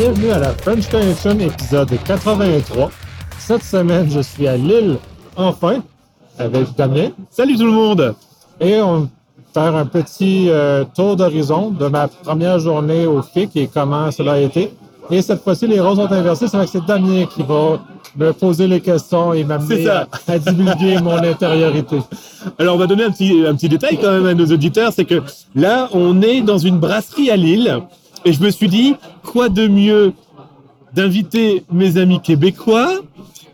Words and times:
bienvenue 0.00 0.30
à 0.30 0.38
la 0.38 0.52
French 0.54 0.88
Connection 0.88 1.38
épisode 1.40 1.90
83. 2.06 2.90
Cette 3.38 3.62
semaine, 3.62 4.10
je 4.10 4.20
suis 4.20 4.48
à 4.48 4.56
Lille, 4.56 4.96
enfin, 5.36 5.82
avec 6.38 6.74
Damien. 6.74 7.10
Salut 7.28 7.58
tout 7.58 7.66
le 7.66 7.72
monde! 7.72 8.14
Et 8.62 8.80
on 8.80 9.00
va 9.00 9.08
faire 9.52 9.76
un 9.76 9.84
petit 9.84 10.46
euh, 10.48 10.84
tour 10.96 11.16
d'horizon 11.16 11.70
de 11.70 11.86
ma 11.88 12.08
première 12.08 12.58
journée 12.58 13.04
au 13.04 13.20
FIC 13.20 13.54
et 13.56 13.66
comment 13.66 14.10
cela 14.10 14.32
a 14.32 14.38
été. 14.38 14.72
Et 15.10 15.20
cette 15.20 15.42
fois-ci, 15.42 15.66
les 15.66 15.80
rôles 15.80 15.96
sont 15.96 16.10
inversés. 16.10 16.48
C'est 16.48 16.56
vrai 16.56 16.64
que 16.64 16.72
c'est 16.72 16.86
Damien 16.86 17.26
qui 17.26 17.42
va 17.42 17.78
me 18.16 18.32
poser 18.32 18.68
les 18.68 18.80
questions 18.80 19.34
et 19.34 19.44
m'amener 19.44 19.86
à, 19.86 20.08
à 20.28 20.38
divulguer 20.38 20.98
mon 21.02 21.18
intériorité. 21.22 21.98
Alors 22.58 22.76
on 22.76 22.78
va 22.78 22.86
donner 22.86 23.04
un 23.04 23.10
petit, 23.10 23.44
un 23.46 23.54
petit 23.54 23.68
détail 23.68 23.98
quand 24.00 24.12
même 24.12 24.26
à 24.26 24.32
nos 24.32 24.46
auditeurs, 24.46 24.94
c'est 24.94 25.04
que 25.04 25.22
là 25.54 25.90
on 25.92 26.22
est 26.22 26.40
dans 26.40 26.56
une 26.56 26.78
brasserie 26.78 27.30
à 27.30 27.36
Lille 27.36 27.82
et 28.24 28.32
je 28.32 28.42
me 28.42 28.50
suis 28.50 28.68
dit 28.68 28.94
quoi 29.24 29.48
de 29.48 29.66
mieux 29.68 30.12
d'inviter 30.94 31.64
mes 31.72 31.96
amis 31.98 32.20
québécois 32.20 32.90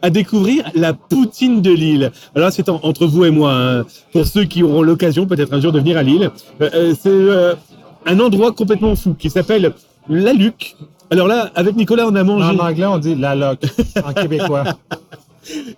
à 0.02 0.10
découvrir 0.10 0.64
la 0.74 0.92
poutine 0.92 1.60
de 1.62 1.70
Lille? 1.70 2.12
Alors 2.34 2.50
c'est 2.52 2.68
en- 2.68 2.80
entre 2.82 3.06
vous 3.06 3.24
et 3.24 3.30
moi, 3.30 3.52
hein. 3.52 3.84
pour 4.12 4.26
ceux 4.26 4.44
qui 4.44 4.62
auront 4.62 4.82
l'occasion 4.82 5.26
peut-être 5.26 5.52
un 5.52 5.60
jour 5.60 5.72
de 5.72 5.78
venir 5.78 5.96
à 5.98 6.02
Lille. 6.02 6.30
Euh, 6.60 6.70
euh, 6.74 6.94
c'est 6.98 7.08
euh, 7.08 7.54
un 8.06 8.20
endroit 8.20 8.52
complètement 8.52 8.94
fou 8.96 9.14
qui 9.18 9.30
s'appelle 9.30 9.72
La 10.08 10.32
Luc. 10.32 10.76
Alors 11.10 11.28
là, 11.28 11.50
avec 11.54 11.76
Nicolas, 11.76 12.06
on 12.08 12.14
a 12.16 12.24
mangé... 12.24 12.44
En 12.44 12.58
anglais, 12.58 12.86
on 12.86 12.98
dit 12.98 13.14
la 13.14 13.34
loc, 13.36 13.60
en 14.04 14.12
québécois. 14.12 14.64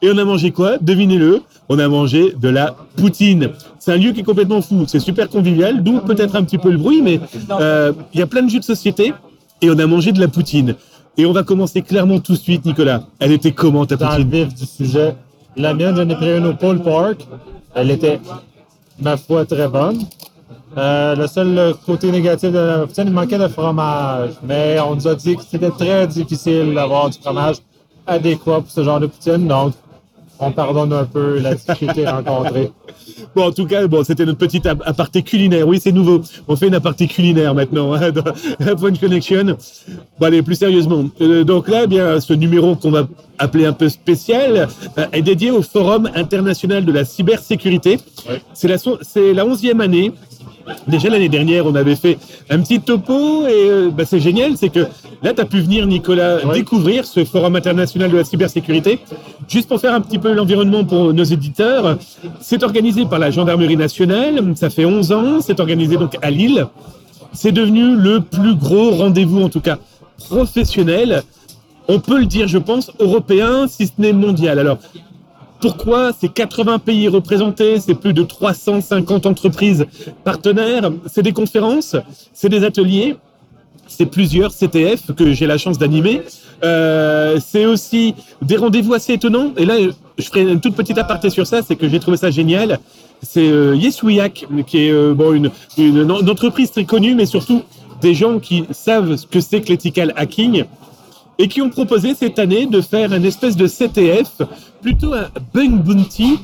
Et 0.02 0.10
on 0.10 0.18
a 0.18 0.24
mangé 0.24 0.50
quoi? 0.50 0.78
Devinez-le, 0.78 1.42
on 1.68 1.78
a 1.78 1.88
mangé 1.88 2.32
de 2.40 2.48
la 2.48 2.74
poutine. 2.96 3.50
C'est 3.78 3.92
un 3.92 3.96
lieu 3.96 4.12
qui 4.12 4.20
est 4.20 4.24
complètement 4.24 4.62
fou, 4.62 4.84
c'est 4.86 5.00
super 5.00 5.28
convivial, 5.28 5.82
d'où 5.82 6.00
peut-être 6.00 6.36
un 6.36 6.44
petit 6.44 6.58
peu 6.58 6.70
le 6.70 6.78
bruit, 6.78 7.02
mais 7.02 7.20
euh, 7.50 7.92
il 8.12 8.20
y 8.20 8.22
a 8.22 8.26
plein 8.26 8.42
de 8.42 8.50
jeux 8.50 8.58
de 8.58 8.64
société 8.64 9.12
et 9.60 9.70
on 9.70 9.78
a 9.78 9.86
mangé 9.86 10.12
de 10.12 10.20
la 10.20 10.28
poutine. 10.28 10.74
Et 11.16 11.26
on 11.26 11.32
va 11.32 11.42
commencer 11.42 11.82
clairement 11.82 12.20
tout 12.20 12.32
de 12.32 12.38
suite, 12.38 12.64
Nicolas. 12.64 13.02
Elle 13.18 13.32
était 13.32 13.52
comment 13.52 13.84
ta 13.86 13.96
dans 13.96 14.16
le 14.16 14.24
vif 14.24 14.54
du 14.54 14.66
sujet. 14.66 15.16
La 15.56 15.74
mienne, 15.74 15.96
j'en 15.96 16.08
ai 16.08 16.14
pris 16.14 16.36
une 16.36 16.46
au 16.46 16.54
pulled 16.54 16.82
pork. 16.84 17.26
Elle 17.74 17.90
était, 17.90 18.20
ma 19.00 19.16
foi, 19.16 19.44
très 19.44 19.66
bonne. 19.66 19.98
Euh, 20.76 21.16
le 21.16 21.26
seul 21.26 21.74
côté 21.84 22.12
négatif 22.12 22.52
de 22.52 22.58
la 22.58 22.86
poutine, 22.86 23.04
il 23.08 23.12
manquait 23.12 23.38
de 23.38 23.48
fromage. 23.48 24.30
Mais 24.44 24.78
on 24.78 24.94
nous 24.94 25.08
a 25.08 25.16
dit 25.16 25.34
que 25.34 25.42
c'était 25.42 25.70
très 25.70 26.06
difficile 26.06 26.72
d'avoir 26.72 27.10
du 27.10 27.18
fromage 27.18 27.56
adéquat 28.08 28.60
pour 28.62 28.70
ce 28.70 28.82
genre 28.82 28.98
de 29.00 29.06
poutine. 29.06 29.46
Donc, 29.46 29.74
on 30.40 30.52
pardonne 30.52 30.92
un 30.92 31.04
peu 31.04 31.38
la 31.40 31.54
difficulté 31.54 32.06
rencontrée. 32.08 32.70
Bon, 33.34 33.48
en 33.48 33.50
tout 33.52 33.66
cas, 33.66 33.84
bon, 33.88 34.04
c'était 34.04 34.24
notre 34.24 34.38
petite 34.38 34.66
ap- 34.66 34.82
aparté 34.86 35.22
culinaire. 35.22 35.66
Oui, 35.66 35.80
c'est 35.82 35.90
nouveau. 35.90 36.20
On 36.46 36.54
fait 36.54 36.68
une 36.68 36.74
aparté 36.76 37.08
culinaire 37.08 37.54
maintenant 37.54 37.92
hein, 37.94 38.10
dans 38.12 38.76
French 38.76 39.00
Connection. 39.00 39.56
Bon, 40.20 40.26
allez, 40.26 40.42
plus 40.42 40.54
sérieusement. 40.54 41.04
Euh, 41.20 41.42
donc 41.42 41.68
là, 41.68 41.82
eh 41.84 41.86
bien, 41.88 42.20
ce 42.20 42.32
numéro 42.34 42.76
qu'on 42.76 42.92
va 42.92 43.08
appeler 43.38 43.66
un 43.66 43.72
peu 43.72 43.88
spécial 43.88 44.68
euh, 44.98 45.06
est 45.12 45.22
dédié 45.22 45.50
au 45.50 45.62
Forum 45.62 46.08
international 46.14 46.84
de 46.84 46.92
la 46.92 47.04
cybersécurité. 47.04 47.98
C'est 48.54 48.68
la, 48.68 48.76
c'est 49.02 49.32
la 49.34 49.44
onzième 49.44 49.80
année. 49.80 50.12
Déjà 50.86 51.08
l'année 51.08 51.28
dernière, 51.28 51.66
on 51.66 51.74
avait 51.74 51.96
fait 51.96 52.18
un 52.50 52.60
petit 52.60 52.80
topo 52.80 53.46
et 53.46 53.50
euh, 53.52 53.90
bah, 53.90 54.04
c'est 54.06 54.20
génial, 54.20 54.56
c'est 54.56 54.68
que 54.68 54.86
là, 55.22 55.34
tu 55.34 55.40
as 55.40 55.44
pu 55.44 55.60
venir, 55.60 55.86
Nicolas, 55.86 56.38
découvrir 56.52 57.04
ce 57.04 57.24
Forum 57.24 57.56
international 57.56 58.10
de 58.10 58.16
la 58.16 58.24
cybersécurité. 58.24 58.98
Juste 59.48 59.68
pour 59.68 59.80
faire 59.80 59.94
un 59.94 60.00
petit 60.00 60.18
peu 60.18 60.32
l'environnement 60.32 60.84
pour 60.84 61.12
nos 61.12 61.24
éditeurs, 61.24 61.98
c'est 62.40 62.62
organisé 62.62 63.06
par 63.06 63.18
la 63.18 63.30
Gendarmerie 63.30 63.76
nationale, 63.76 64.42
ça 64.56 64.70
fait 64.70 64.84
11 64.84 65.12
ans, 65.12 65.40
c'est 65.40 65.60
organisé 65.60 65.96
donc 65.96 66.16
à 66.22 66.30
Lille. 66.30 66.66
C'est 67.32 67.52
devenu 67.52 67.94
le 67.94 68.20
plus 68.20 68.54
gros 68.54 68.90
rendez-vous, 68.90 69.42
en 69.42 69.48
tout 69.48 69.60
cas 69.60 69.78
professionnel, 70.28 71.22
on 71.88 72.00
peut 72.00 72.18
le 72.18 72.26
dire, 72.26 72.48
je 72.48 72.58
pense, 72.58 72.90
européen, 72.98 73.66
si 73.66 73.86
ce 73.86 73.92
n'est 73.98 74.12
mondial. 74.12 74.58
Alors, 74.58 74.78
pourquoi 75.60 76.12
c'est 76.18 76.28
80 76.28 76.78
pays 76.78 77.08
représentés, 77.08 77.80
c'est 77.80 77.94
plus 77.94 78.12
de 78.12 78.22
350 78.22 79.26
entreprises 79.26 79.86
partenaires, 80.24 80.90
c'est 81.06 81.22
des 81.22 81.32
conférences, 81.32 81.96
c'est 82.32 82.48
des 82.48 82.64
ateliers, 82.64 83.16
c'est 83.88 84.06
plusieurs 84.06 84.52
CTF 84.52 85.14
que 85.14 85.32
j'ai 85.32 85.46
la 85.46 85.58
chance 85.58 85.78
d'animer. 85.78 86.22
Euh, 86.62 87.38
c'est 87.44 87.66
aussi 87.66 88.14
des 88.42 88.56
rendez-vous 88.56 88.94
assez 88.94 89.14
étonnants. 89.14 89.52
Et 89.56 89.64
là, 89.64 89.74
je 90.18 90.24
ferai 90.24 90.42
une 90.42 90.60
toute 90.60 90.74
petite 90.74 90.98
aparté 90.98 91.30
sur 91.30 91.46
ça, 91.46 91.62
c'est 91.62 91.76
que 91.76 91.88
j'ai 91.88 91.98
trouvé 91.98 92.16
ça 92.16 92.30
génial. 92.30 92.78
C'est 93.22 93.48
euh, 93.48 93.76
qui 93.76 94.78
est 94.78 94.90
euh, 94.92 95.32
une, 95.32 95.50
une, 95.76 96.12
entreprise 96.12 96.70
très 96.70 96.84
connue, 96.84 97.14
mais 97.14 97.26
surtout 97.26 97.62
des 98.00 98.14
gens 98.14 98.38
qui 98.38 98.64
savent 98.70 99.16
ce 99.16 99.26
que 99.26 99.40
c'est 99.40 99.60
que 99.60 99.68
l'ethical 99.68 100.12
hacking 100.16 100.64
et 101.38 101.48
qui 101.48 101.62
ont 101.62 101.70
proposé 101.70 102.14
cette 102.14 102.38
année 102.38 102.66
de 102.66 102.80
faire 102.80 103.12
une 103.12 103.24
espèce 103.24 103.56
de 103.56 103.66
CTF, 103.66 104.42
plutôt 104.82 105.14
un 105.14 105.28
bug 105.54 105.70
bounty 105.82 106.38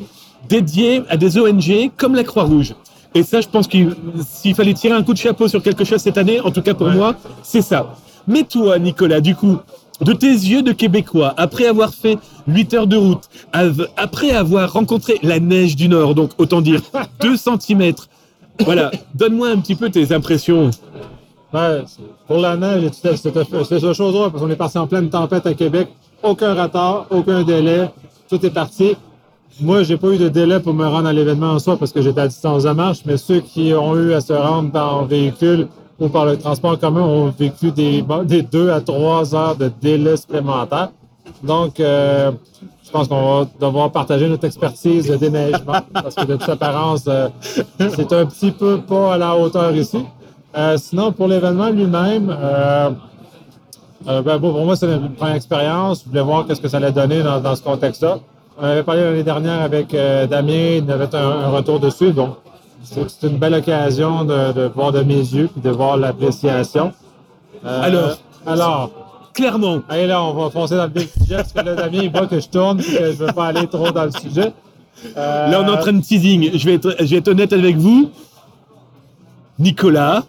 dédié 0.49 1.03
à 1.09 1.17
des 1.17 1.39
ONG 1.39 1.91
comme 1.97 2.15
la 2.15 2.25
Croix-Rouge. 2.25 2.75
Et 3.15 3.23
ça, 3.23 3.41
je 3.41 3.49
pense 3.49 3.69
qu'il 3.69 3.95
s'il 4.27 4.55
fallait 4.55 4.75
tirer 4.75 4.95
un 4.95 5.03
coup 5.03 5.13
de 5.13 5.19
chapeau 5.19 5.49
sur 5.49 5.63
quelque 5.63 5.85
chose 5.85 6.01
cette 6.01 6.19
année, 6.19 6.41
en 6.41 6.51
tout 6.51 6.63
cas 6.63 6.75
pour 6.75 6.89
moi, 6.89 7.15
c'est 7.43 7.63
ça. 7.63 7.95
Mais 8.27 8.43
toi, 8.43 8.79
Nicolas, 8.79 9.21
du 9.21 9.35
coup, 9.35 9.59
de 10.01 10.13
tes 10.13 10.27
yeux 10.27 10.63
de 10.63 10.73
Québécois, 10.73 11.35
après 11.37 11.67
avoir 11.67 11.95
fait 11.95 12.19
8 12.49 12.75
heures 12.75 12.87
de 12.87 12.97
route, 12.97 13.29
après 13.97 14.31
avoir 14.31 14.73
rencontré 14.73 15.19
la 15.23 15.39
neige 15.39 15.77
du 15.77 15.89
Nord, 15.89 16.15
donc 16.15 16.31
autant 16.39 16.61
dire 16.61 16.81
2 17.21 17.37
cm, 17.37 17.95
voilà, 18.61 18.91
donne-moi 19.15 19.49
un 19.49 19.59
petit 19.59 19.75
peu 19.75 19.91
tes 19.91 20.13
impressions. 20.13 20.71
C'est- 21.87 22.03
pour 22.27 22.39
la 22.39 22.57
neige, 22.57 22.91
c'était 22.93 23.17
ce 23.17 23.93
chose-là, 23.93 24.31
parce 24.31 24.43
qu'on 24.43 24.51
est 24.51 24.57
parti 24.57 24.79
en 24.79 24.87
pleine 24.87 25.09
tempête 25.09 25.47
à 25.47 25.55
Québec. 25.55 25.89
Aucun 26.23 26.55
retard, 26.61 27.07
aucun 27.11 27.43
délai. 27.43 27.91
Tout 28.29 28.45
est 28.45 28.51
parti. 28.51 28.97
Moi, 29.61 29.83
j'ai 29.85 29.97
pas 29.97 30.09
eu 30.09 30.19
de 30.19 30.29
délai 30.29 30.59
pour 30.59 30.75
me 30.75 30.85
rendre 30.87 31.07
à 31.07 31.13
l'événement 31.13 31.53
en 31.53 31.59
soi 31.61 31.77
parce 31.77 31.93
que 31.93 32.03
j'étais 32.03 32.23
à 32.23 32.27
distance 32.29 32.65
de 32.65 32.71
marche, 32.71 33.01
mais 33.07 33.17
ceux 33.17 33.41
qui 33.41 33.73
ont 33.75 33.95
eu 33.97 34.13
à 34.15 34.21
se 34.21 34.33
rendre 34.33 34.73
par 34.73 35.05
véhicule 35.05 35.69
ou 36.01 36.09
par 36.09 36.25
le 36.27 36.37
transport 36.37 36.77
commun 36.79 37.03
ont 37.03 37.33
vécu 37.39 37.71
des, 37.71 38.05
des 38.25 38.43
deux 38.43 38.71
à 38.71 38.81
trois 38.81 39.33
heures 39.35 39.55
de 39.55 39.71
délai 39.81 40.17
supplémentaire. 40.17 40.89
Donc, 41.45 41.79
euh, 41.79 42.33
je 42.85 42.91
pense 42.91 43.07
qu'on 43.07 43.41
va 43.41 43.47
devoir 43.61 43.93
partager 43.93 44.29
notre 44.29 44.45
expertise 44.45 45.07
de 45.09 45.17
déneigement 45.17 45.81
parce 45.93 46.17
que 46.17 46.25
de 46.25 46.35
toute 46.37 46.49
apparence, 46.49 47.05
euh, 47.07 47.29
c'est 47.79 48.13
un 48.13 48.27
petit 48.27 48.51
peu 48.51 48.79
pas 48.81 49.15
à 49.15 49.19
la 49.19 49.37
hauteur 49.37 49.75
ici. 49.77 50.05
Euh, 50.57 50.77
sinon, 50.79 51.13
pour 51.13 51.27
l'événement 51.29 51.69
lui-même, 51.71 52.35
euh, 52.39 52.91
euh, 54.09 54.23
ben, 54.23 54.39
bon, 54.39 54.53
pour 54.53 54.65
moi, 54.65 54.77
c'est 54.77 54.87
une 54.87 55.11
première 55.15 55.35
expérience. 55.35 56.03
Je 56.05 56.09
voulais 56.11 56.23
voir 56.23 56.47
qu'est-ce 56.47 56.61
que 56.61 56.69
ça 56.69 56.77
allait 56.77 56.93
donner 56.93 57.23
dans, 57.23 57.41
dans 57.41 57.57
ce 57.57 57.63
contexte-là. 57.63 58.19
On 58.61 58.65
avait 58.65 58.83
parlé 58.85 59.03
l'année 59.03 59.25
dernière 59.25 59.63
avec 59.63 59.93
euh, 59.95 60.27
Damien, 60.29 60.81
il 60.85 60.91
avait 60.91 61.13
un, 61.15 61.19
un 61.29 61.49
retour 61.49 61.81
dessus. 61.81 62.13
Donc, 62.13 62.37
c'est 62.85 63.27
une 63.27 63.39
belle 63.39 63.55
occasion 63.55 64.25
de, 64.25 64.53
de 64.53 64.71
voir 64.75 64.93
de 64.93 65.03
mes 65.03 65.15
yeux 65.15 65.49
puis 65.53 65.61
de 65.61 65.71
voir 65.71 65.97
l'appréciation. 65.97 66.93
Euh, 67.65 67.83
Alors? 67.83 68.17
alors, 68.47 68.91
Clairement, 69.33 69.81
Allez, 69.89 70.07
là, 70.07 70.23
on 70.23 70.33
va 70.35 70.49
foncer 70.51 70.77
dans 70.77 70.85
le 70.85 70.93
vif 70.95 71.13
sujet 71.21 71.37
parce 71.39 71.53
que 71.53 71.59
là, 71.61 71.75
Damien, 71.75 71.99
il 72.05 72.11
voit 72.13 72.29
que 72.29 72.39
je 72.39 72.49
tourne 72.49 72.79
et 72.79 72.85
que 72.85 72.91
je 73.13 73.23
ne 73.23 73.27
veux 73.27 73.33
pas 73.33 73.47
aller 73.47 73.67
trop 73.67 73.91
dans 73.91 74.05
le 74.05 74.13
sujet. 74.13 74.53
Euh, 75.17 75.49
Là, 75.51 75.61
on 75.61 75.67
est 75.67 75.71
en 75.77 75.79
train 75.79 75.93
de 75.93 76.01
teasing. 76.03 76.57
Je 76.57 76.65
vais 76.65 76.75
être, 76.75 76.95
je 77.01 77.07
vais 77.07 77.17
être 77.17 77.27
honnête 77.29 77.53
avec 77.53 77.77
vous. 77.77 78.11
Nicolas 79.59 80.23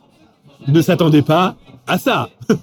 ne 0.68 0.82
s'attendait 0.82 1.22
pas 1.22 1.56
à 1.88 1.98
ça. 1.98 2.30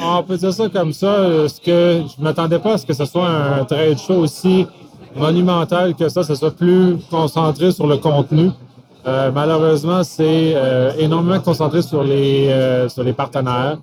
On 0.00 0.22
peut 0.22 0.36
dire 0.36 0.52
ça 0.52 0.68
comme 0.68 0.92
ça. 0.92 1.06
euh, 1.06 1.48
Ce 1.48 1.60
que 1.60 2.02
je 2.16 2.22
m'attendais 2.22 2.58
pas 2.58 2.74
à 2.74 2.78
ce 2.78 2.86
que 2.86 2.94
ce 2.94 3.04
soit 3.04 3.28
un 3.28 3.64
trade 3.64 3.98
show 3.98 4.14
aussi 4.14 4.66
monumental 5.14 5.94
que 5.94 6.08
ça, 6.08 6.22
ce 6.22 6.34
soit 6.34 6.50
plus 6.50 6.96
concentré 7.10 7.70
sur 7.72 7.86
le 7.86 7.98
contenu. 7.98 8.50
Euh, 9.06 9.30
malheureusement, 9.34 10.02
c'est 10.04 10.52
euh, 10.54 10.92
énormément 10.98 11.40
concentré 11.40 11.82
sur 11.82 12.02
les 12.02 12.86
sur 12.88 13.02
les 13.02 13.12
partenaires. 13.12 13.78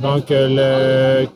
Donc, 0.00 0.24
le 0.30 1.26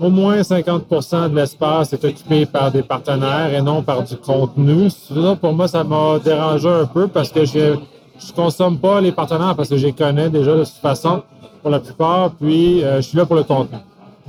au 0.00 0.10
moins 0.10 0.42
50 0.42 0.88
de 1.30 1.36
l'espace 1.36 1.92
est 1.92 2.04
occupé 2.04 2.44
par 2.46 2.72
des 2.72 2.82
partenaires 2.82 3.54
et 3.54 3.62
non 3.62 3.82
par 3.82 4.02
du 4.02 4.16
contenu. 4.16 4.90
Ça, 4.90 5.36
pour 5.40 5.52
moi, 5.52 5.68
ça 5.68 5.84
m'a 5.84 6.18
dérangé 6.18 6.68
un 6.68 6.86
peu 6.86 7.06
parce 7.06 7.30
que 7.30 7.44
je 7.44 7.76
je 8.18 8.32
consomme 8.32 8.78
pas 8.78 9.00
les 9.00 9.12
partenaires 9.12 9.54
parce 9.56 9.68
que 9.68 9.76
je 9.76 9.86
les 9.86 9.92
connais 9.92 10.30
déjà 10.30 10.52
de 10.54 10.64
toute 10.64 10.74
façon 10.74 11.22
pour 11.62 11.70
la 11.70 11.80
plupart, 11.80 12.30
puis 12.32 12.82
euh, 12.82 12.96
je 12.96 13.02
suis 13.08 13.18
là 13.18 13.26
pour 13.26 13.36
le 13.36 13.44
contenu. 13.44 13.78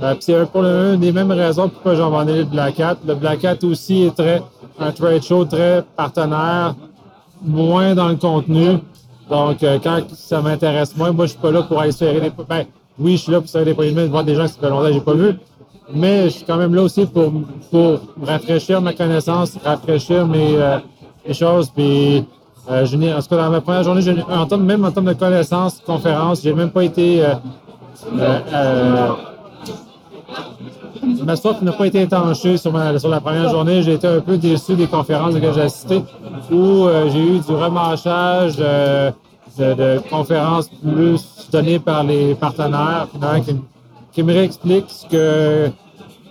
Euh, 0.02 0.14
c'est 0.20 0.34
un- 0.36 0.46
pour 0.46 0.62
le- 0.62 0.94
une 0.94 1.00
des 1.00 1.12
mêmes 1.12 1.30
raisons 1.30 1.68
pourquoi 1.68 1.94
j'en 1.94 2.10
vendais 2.10 2.38
le 2.38 2.44
Black 2.44 2.80
Hat. 2.80 2.96
Le 3.06 3.14
Black 3.14 3.44
Hat 3.44 3.58
aussi 3.64 4.02
est 4.04 4.16
très 4.16 4.42
un 4.78 4.90
trade 4.90 5.22
show 5.22 5.44
très 5.44 5.84
partenaire, 5.96 6.74
moins 7.42 7.94
dans 7.94 8.08
le 8.08 8.16
contenu. 8.16 8.78
Donc, 9.30 9.62
euh, 9.62 9.78
quand 9.82 10.00
ça 10.14 10.40
m'intéresse 10.42 10.96
moins, 10.96 11.12
moi, 11.12 11.26
je 11.26 11.30
suis 11.30 11.40
pas 11.40 11.50
là 11.52 11.62
pour 11.62 11.80
aller 11.80 11.92
serrer 11.92 12.20
des... 12.20 12.30
Ben, 12.48 12.64
oui, 12.98 13.12
je 13.16 13.22
suis 13.22 13.32
là 13.32 13.40
pour 13.40 13.48
serrer 13.48 13.64
des 13.66 13.74
poignées 13.74 13.92
de 13.92 14.06
voir 14.06 14.24
des 14.24 14.34
gens 14.34 14.42
que 14.44 14.50
ça 14.50 14.60
fait 14.60 14.68
longtemps 14.68 14.86
que 14.88 14.92
j'ai 14.92 15.00
pas 15.00 15.14
vu. 15.14 15.34
Mais 15.92 16.24
je 16.24 16.28
suis 16.30 16.44
quand 16.44 16.56
même 16.56 16.74
là 16.74 16.82
aussi 16.82 17.06
pour, 17.06 17.32
pour 17.70 18.00
rafraîchir 18.22 18.80
ma 18.82 18.92
connaissance, 18.94 19.56
rafraîchir 19.64 20.26
mes, 20.26 20.56
euh, 20.56 20.78
mes 21.26 21.34
choses. 21.34 21.70
Puis, 21.70 22.24
euh, 22.70 22.86
je 22.86 22.96
en 22.96 23.20
tout 23.20 23.28
cas, 23.28 23.36
dans 23.36 23.50
ma 23.50 23.60
première 23.60 23.82
journée, 23.82 24.02
en 24.30 24.46
termes, 24.46 24.64
même 24.64 24.84
en 24.84 24.90
termes 24.90 25.06
de 25.06 25.12
connaissances, 25.12 25.82
conférences, 25.84 26.42
j'ai 26.42 26.54
même 26.54 26.70
pas 26.70 26.84
été 26.84 27.22
euh, 27.22 27.34
euh, 28.18 28.38
euh, 28.52 29.08
ma 31.24 31.36
soif 31.36 31.60
n'a 31.60 31.72
pas 31.72 31.86
été 31.86 32.02
étanchée 32.02 32.56
sur, 32.56 32.72
sur 32.98 33.08
la 33.10 33.20
première 33.20 33.50
journée. 33.50 33.82
J'ai 33.82 33.94
été 33.94 34.06
un 34.06 34.20
peu 34.20 34.38
déçu 34.38 34.76
des 34.76 34.86
conférences 34.86 35.34
que 35.34 35.52
j'ai 35.52 35.60
assistées 35.60 36.02
où 36.50 36.86
j'ai 37.12 37.20
eu 37.20 37.38
du 37.40 37.52
remarchage 37.52 38.56
de, 38.56 39.12
de, 39.58 40.00
conférences 40.10 40.68
plus 40.68 41.48
données 41.52 41.78
par 41.78 42.02
les 42.02 42.34
partenaires 42.34 43.08
qui, 43.44 43.56
qui, 44.12 44.22
me 44.22 44.32
réexpliquent 44.32 44.90
ce 44.90 45.06
que 45.06 45.70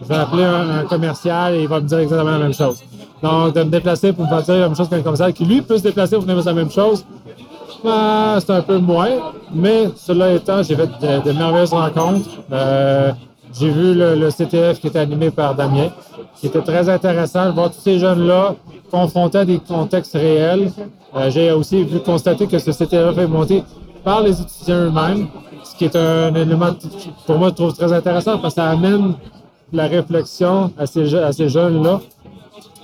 je 0.04 0.08
vais 0.10 0.16
appeler 0.16 0.44
un, 0.44 0.84
commercial 0.86 1.56
et 1.56 1.64
il 1.64 1.68
va 1.68 1.80
me 1.80 1.88
dire 1.88 2.00
exactement 2.00 2.32
la 2.32 2.40
même 2.40 2.54
chose. 2.54 2.84
Donc, 3.22 3.54
de 3.54 3.64
me 3.64 3.70
déplacer 3.70 4.14
pour 4.14 4.26
me 4.26 4.42
dire 4.42 4.56
la 4.56 4.68
même 4.68 4.76
chose 4.76 4.90
qu'un 4.90 5.02
commercial 5.02 5.34
qui, 5.34 5.46
lui, 5.46 5.62
peut 5.62 5.78
se 5.78 5.84
déplacer 5.84 6.16
pour 6.16 6.26
me 6.26 6.34
dire 6.34 6.46
la 6.46 6.54
même 6.54 6.72
chose, 6.72 7.06
ben, 7.84 8.38
c'est 8.40 8.52
un 8.52 8.62
peu 8.62 8.78
moins. 8.78 9.10
Mais 9.54 9.90
cela 9.96 10.34
étant, 10.34 10.62
j'ai 10.64 10.76
fait 10.76 10.90
de, 11.26 11.32
merveilleuses 11.32 11.74
rencontres. 11.74 12.30
Euh, 12.52 13.12
j'ai 13.58 13.70
vu 13.70 13.94
le, 13.94 14.30
CTF 14.30 14.80
qui 14.80 14.88
était 14.88 15.00
animé 15.00 15.30
par 15.32 15.56
Damien, 15.56 15.90
qui 16.36 16.48
était 16.48 16.62
très 16.62 16.90
intéressant 16.90 17.48
de 17.48 17.52
voir 17.52 17.72
tous 17.72 17.80
ces 17.80 18.00
jeunes-là 18.00 18.56
confrontés 18.92 19.40
à 19.40 19.46
des 19.46 19.60
contextes 19.60 20.14
réels. 20.14 20.72
Euh, 21.16 21.30
j'ai 21.30 21.52
aussi 21.52 21.84
vu 21.84 22.00
constater 22.00 22.48
que 22.48 22.58
ce 22.58 22.72
CTF 22.72 23.18
est 23.18 23.28
monté 23.28 23.64
par 24.04 24.22
les 24.22 24.42
étudiants 24.42 24.86
eux-mêmes, 24.88 25.28
ce 25.64 25.76
qui 25.76 25.86
est 25.86 25.96
un 25.96 26.34
élément, 26.36 26.72
pour 27.26 27.38
moi, 27.38 27.50
je 27.50 27.54
trouve 27.56 27.74
très 27.74 27.92
intéressant 27.94 28.38
parce 28.38 28.54
que 28.54 28.62
ça 28.62 28.70
amène 28.70 29.14
la 29.74 29.88
réflexion 29.88 30.72
à 30.78 30.86
ces, 30.86 31.08
jeunes-là 31.50 32.00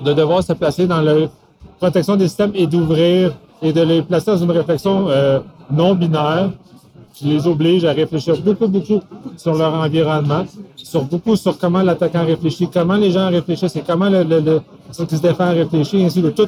de 0.04 0.14
devoir 0.14 0.44
se 0.44 0.54
placer 0.54 0.88
dans 0.88 1.02
la 1.02 1.14
protection 1.80 2.16
des 2.16 2.28
systèmes 2.28 2.52
et 2.56 2.68
d'ouvrir 2.68 3.34
et 3.62 3.72
de 3.72 3.82
les 3.82 4.02
placer 4.02 4.32
dans 4.32 4.38
une 4.38 4.52
réflexion 4.52 5.08
euh, 5.10 5.40
non 5.72 5.94
binaire 5.94 6.50
qui 7.14 7.26
les 7.26 7.48
oblige 7.48 7.86
à 7.86 7.92
réfléchir 7.92 8.38
beaucoup, 8.42 8.68
beaucoup 8.68 9.02
sur 9.38 9.54
leur 9.54 9.74
environnement, 9.74 10.46
sur 10.76 11.04
beaucoup 11.04 11.36
sur 11.36 11.58
comment 11.58 11.82
l'attaquant 11.82 12.26
réfléchit, 12.26 12.70
comment 12.74 12.96
les 12.96 13.12
gens 13.12 13.30
réfléchissent 13.30 13.76
et 13.76 13.84
comment 13.86 14.10
le, 14.10 14.24
le, 14.24 14.40
le 14.40 14.62
qui 15.06 15.18
se 15.18 15.22
défend 15.22 15.52
réfléchit, 15.52 16.04
ainsi 16.04 16.22
de 16.22 16.30
tout 16.32 16.48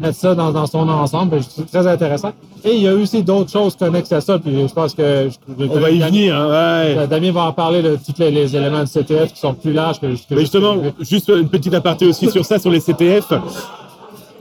mettre 0.00 0.18
ça 0.18 0.34
dans, 0.34 0.52
dans 0.52 0.66
son 0.66 0.88
ensemble. 0.88 1.40
C'est 1.48 1.70
très 1.70 1.86
intéressant. 1.86 2.32
Et 2.64 2.76
il 2.76 2.82
y 2.82 2.88
a 2.88 2.94
aussi 2.94 3.22
d'autres 3.22 3.50
choses 3.50 3.74
connexes 3.74 4.12
à 4.12 4.20
ça, 4.20 4.38
puis 4.38 4.52
je 4.68 4.72
pense 4.72 4.94
que... 4.94 5.28
On 5.58 5.80
va 5.80 5.90
y 5.90 5.98
venir, 5.98 6.36
hein, 6.36 6.84
ouais. 6.84 7.06
Damien 7.08 7.32
va 7.32 7.42
en 7.44 7.52
parler 7.52 7.82
de 7.82 7.96
tous 7.96 8.14
les, 8.18 8.56
éléments 8.56 8.84
de 8.84 8.88
CTF 8.88 9.32
qui 9.32 9.40
sont 9.40 9.54
plus 9.54 9.72
larges 9.72 10.00
que... 10.00 10.06
que 10.06 10.38
justement, 10.38 10.76
juste 11.00 11.28
une 11.28 11.48
petite 11.48 11.74
aparté 11.74 12.06
aussi 12.06 12.30
sur 12.30 12.44
ça, 12.44 12.58
sur 12.58 12.70
les 12.70 12.80
CTF. 12.80 13.32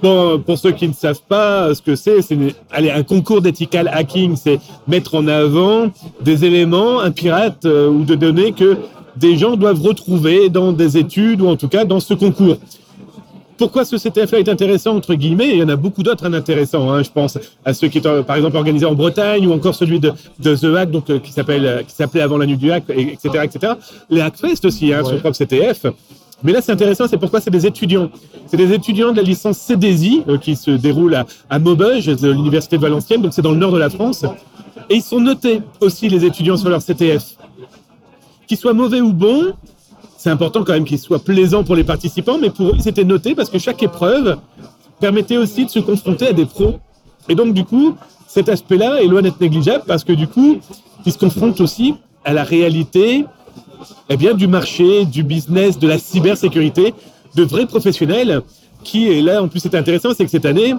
Bon, 0.03 0.39
pour 0.39 0.57
ceux 0.57 0.71
qui 0.71 0.88
ne 0.88 0.94
savent 0.94 1.21
pas 1.27 1.75
ce 1.75 1.81
que 1.81 1.95
c'est, 1.95 2.21
c'est 2.21 2.38
un 2.71 3.04
concours 3.04 3.42
d'ethical 3.42 3.88
hacking, 3.92 4.36
c'est 4.36 4.59
mettre 4.88 5.15
en 5.15 5.27
avant 5.27 5.92
des 6.21 6.44
éléments, 6.44 7.00
un 7.00 7.12
pirate 7.12 7.65
euh, 7.65 7.88
ou 7.88 8.04
de 8.04 8.15
données 8.15 8.51
que 8.51 8.77
des 9.15 9.38
gens 9.38 9.56
doivent 9.57 9.81
retrouver 9.81 10.50
dans 10.50 10.71
des 10.71 10.97
études 10.97 11.42
ou 11.42 11.47
en 11.47 11.56
tout 11.56 11.68
cas 11.68 11.86
dans 11.86 12.00
ce 12.00 12.13
concours. 12.13 12.57
Pourquoi 13.61 13.85
ce 13.85 13.95
CTF-là 13.95 14.39
est 14.39 14.49
intéressant, 14.49 14.95
entre 14.95 15.13
guillemets, 15.13 15.51
il 15.51 15.57
y 15.59 15.63
en 15.63 15.69
a 15.69 15.75
beaucoup 15.75 16.01
d'autres 16.01 16.25
intéressants, 16.33 16.91
hein, 16.91 17.03
je 17.03 17.11
pense 17.11 17.37
à 17.63 17.75
ceux 17.75 17.89
qui 17.89 17.99
étaient 17.99 18.23
par 18.23 18.35
exemple 18.35 18.57
organisés 18.57 18.87
en 18.87 18.95
Bretagne 18.95 19.45
ou 19.45 19.53
encore 19.53 19.75
celui 19.75 19.99
de, 19.99 20.13
de 20.39 20.55
The 20.55 20.75
Hack, 20.75 20.89
donc, 20.89 21.11
euh, 21.11 21.19
qui 21.19 21.31
s'appelle, 21.31 21.85
qui 21.87 21.93
s'appelait 21.93 22.21
avant 22.21 22.39
la 22.39 22.47
nuit 22.47 22.57
du 22.57 22.71
hack, 22.71 22.85
etc., 22.89 23.29
etc. 23.43 23.73
Les 24.09 24.21
Hackfest 24.21 24.65
aussi, 24.65 24.91
hein, 24.91 25.03
ouais. 25.03 25.11
son 25.11 25.19
propre 25.19 25.37
CTF. 25.37 25.85
Mais 26.41 26.53
là, 26.53 26.61
c'est 26.63 26.71
intéressant, 26.71 27.05
c'est 27.07 27.19
pourquoi 27.19 27.39
c'est 27.39 27.51
des 27.51 27.67
étudiants. 27.67 28.09
C'est 28.47 28.57
des 28.57 28.73
étudiants 28.73 29.11
de 29.11 29.17
la 29.17 29.21
licence 29.21 29.59
CDSI 29.59 30.23
euh, 30.27 30.39
qui 30.39 30.55
se 30.55 30.71
déroule 30.71 31.13
à, 31.13 31.27
à 31.47 31.59
Maubeuge, 31.59 32.07
de 32.07 32.31
l'université 32.31 32.77
de 32.77 32.81
Valenciennes, 32.81 33.21
donc 33.21 33.31
c'est 33.31 33.43
dans 33.43 33.51
le 33.51 33.57
nord 33.57 33.73
de 33.73 33.77
la 33.77 33.91
France. 33.91 34.25
Et 34.89 34.95
ils 34.95 35.03
sont 35.03 35.19
notés 35.19 35.61
aussi, 35.81 36.09
les 36.09 36.25
étudiants, 36.25 36.57
sur 36.57 36.69
leur 36.69 36.83
CTF. 36.83 37.35
Qu'ils 38.47 38.57
soient 38.57 38.73
mauvais 38.73 39.01
ou 39.01 39.13
bons, 39.13 39.53
c'est 40.21 40.29
important 40.29 40.63
quand 40.63 40.73
même 40.73 40.85
qu'ils 40.85 41.00
soient 41.00 41.18
plaisants 41.18 41.63
pour 41.63 41.75
les 41.75 41.83
participants, 41.83 42.38
mais 42.39 42.51
pour 42.51 42.68
eux, 42.68 42.75
c'était 42.79 43.03
noté 43.03 43.33
parce 43.33 43.50
que 43.50 43.57
chaque 43.57 43.81
épreuve 43.81 44.38
permettait 45.00 45.38
aussi 45.38 45.65
de 45.65 45.71
se 45.71 45.79
confronter 45.79 46.27
à 46.27 46.33
des 46.33 46.45
pros. 46.45 46.75
Et 47.27 47.33
donc, 47.33 47.56
du 47.56 47.65
coup, 47.65 47.95
cet 48.27 48.47
aspect-là 48.47 49.01
est 49.01 49.07
loin 49.07 49.23
d'être 49.23 49.41
négligeable 49.41 49.83
parce 49.88 50.03
que, 50.03 50.13
du 50.13 50.27
coup, 50.27 50.59
ils 51.07 51.12
se 51.12 51.18
confrontent 51.18 51.59
aussi 51.59 51.95
à 52.23 52.33
la 52.33 52.44
réalité 52.44 53.25
eh 54.09 54.15
bien, 54.15 54.35
du 54.35 54.45
marché, 54.45 55.06
du 55.06 55.23
business, 55.23 55.79
de 55.79 55.88
la 55.88 55.97
cybersécurité, 55.97 56.94
de 57.33 57.41
vrais 57.41 57.65
professionnels 57.65 58.44
qui, 58.83 59.07
et 59.07 59.21
là 59.21 59.41
en 59.41 59.47
plus 59.47 59.59
c'est 59.59 59.73
intéressant, 59.73 60.09
c'est 60.15 60.25
que 60.25 60.29
cette 60.29 60.45
année, 60.45 60.75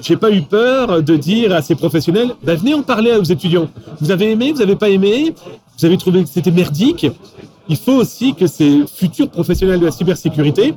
j'ai 0.00 0.16
pas 0.16 0.30
eu 0.30 0.42
peur 0.42 1.02
de 1.02 1.16
dire 1.16 1.52
à 1.52 1.62
ces 1.62 1.74
professionnels, 1.74 2.36
bah, 2.44 2.54
venez 2.54 2.74
en 2.74 2.82
parler 2.82 3.10
aux 3.16 3.24
étudiants. 3.24 3.68
Vous 4.00 4.12
avez 4.12 4.30
aimé, 4.30 4.52
vous 4.52 4.60
n'avez 4.60 4.76
pas 4.76 4.88
aimé, 4.88 5.34
vous 5.78 5.84
avez 5.84 5.98
trouvé 5.98 6.22
que 6.22 6.28
c'était 6.28 6.52
merdique? 6.52 7.08
Il 7.68 7.76
faut 7.76 7.92
aussi 7.92 8.34
que 8.34 8.46
ces 8.46 8.84
futurs 8.86 9.28
professionnels 9.28 9.80
de 9.80 9.84
la 9.86 9.92
cybersécurité 9.92 10.74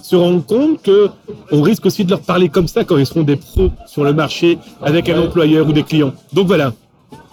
se 0.00 0.16
rendent 0.16 0.44
compte 0.46 0.82
que 0.82 1.08
on 1.52 1.62
risque 1.62 1.86
aussi 1.86 2.04
de 2.04 2.10
leur 2.10 2.20
parler 2.20 2.48
comme 2.48 2.66
ça 2.66 2.84
quand 2.84 2.96
ils 2.96 3.06
seront 3.06 3.22
des 3.22 3.36
pros 3.36 3.70
sur 3.86 4.04
le 4.04 4.12
marché 4.12 4.58
avec 4.82 5.08
un 5.08 5.22
employeur 5.22 5.68
ou 5.68 5.72
des 5.72 5.82
clients. 5.82 6.12
Donc 6.32 6.46
voilà. 6.46 6.72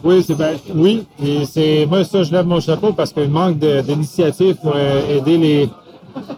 Oui, 0.03 0.23
c'est 0.25 0.35
ben, 0.35 0.55
oui, 0.75 1.05
et 1.23 1.45
c'est 1.45 1.85
moi 1.85 2.03
ça 2.03 2.23
je 2.23 2.31
lève 2.31 2.45
mon 2.45 2.59
chapeau 2.59 2.93
parce 2.93 3.11
qu'il 3.11 3.29
manque 3.29 3.57
d'initiatives 3.57 4.55
pour 4.55 4.73
euh, 4.75 5.17
aider 5.17 5.37
les 5.37 5.69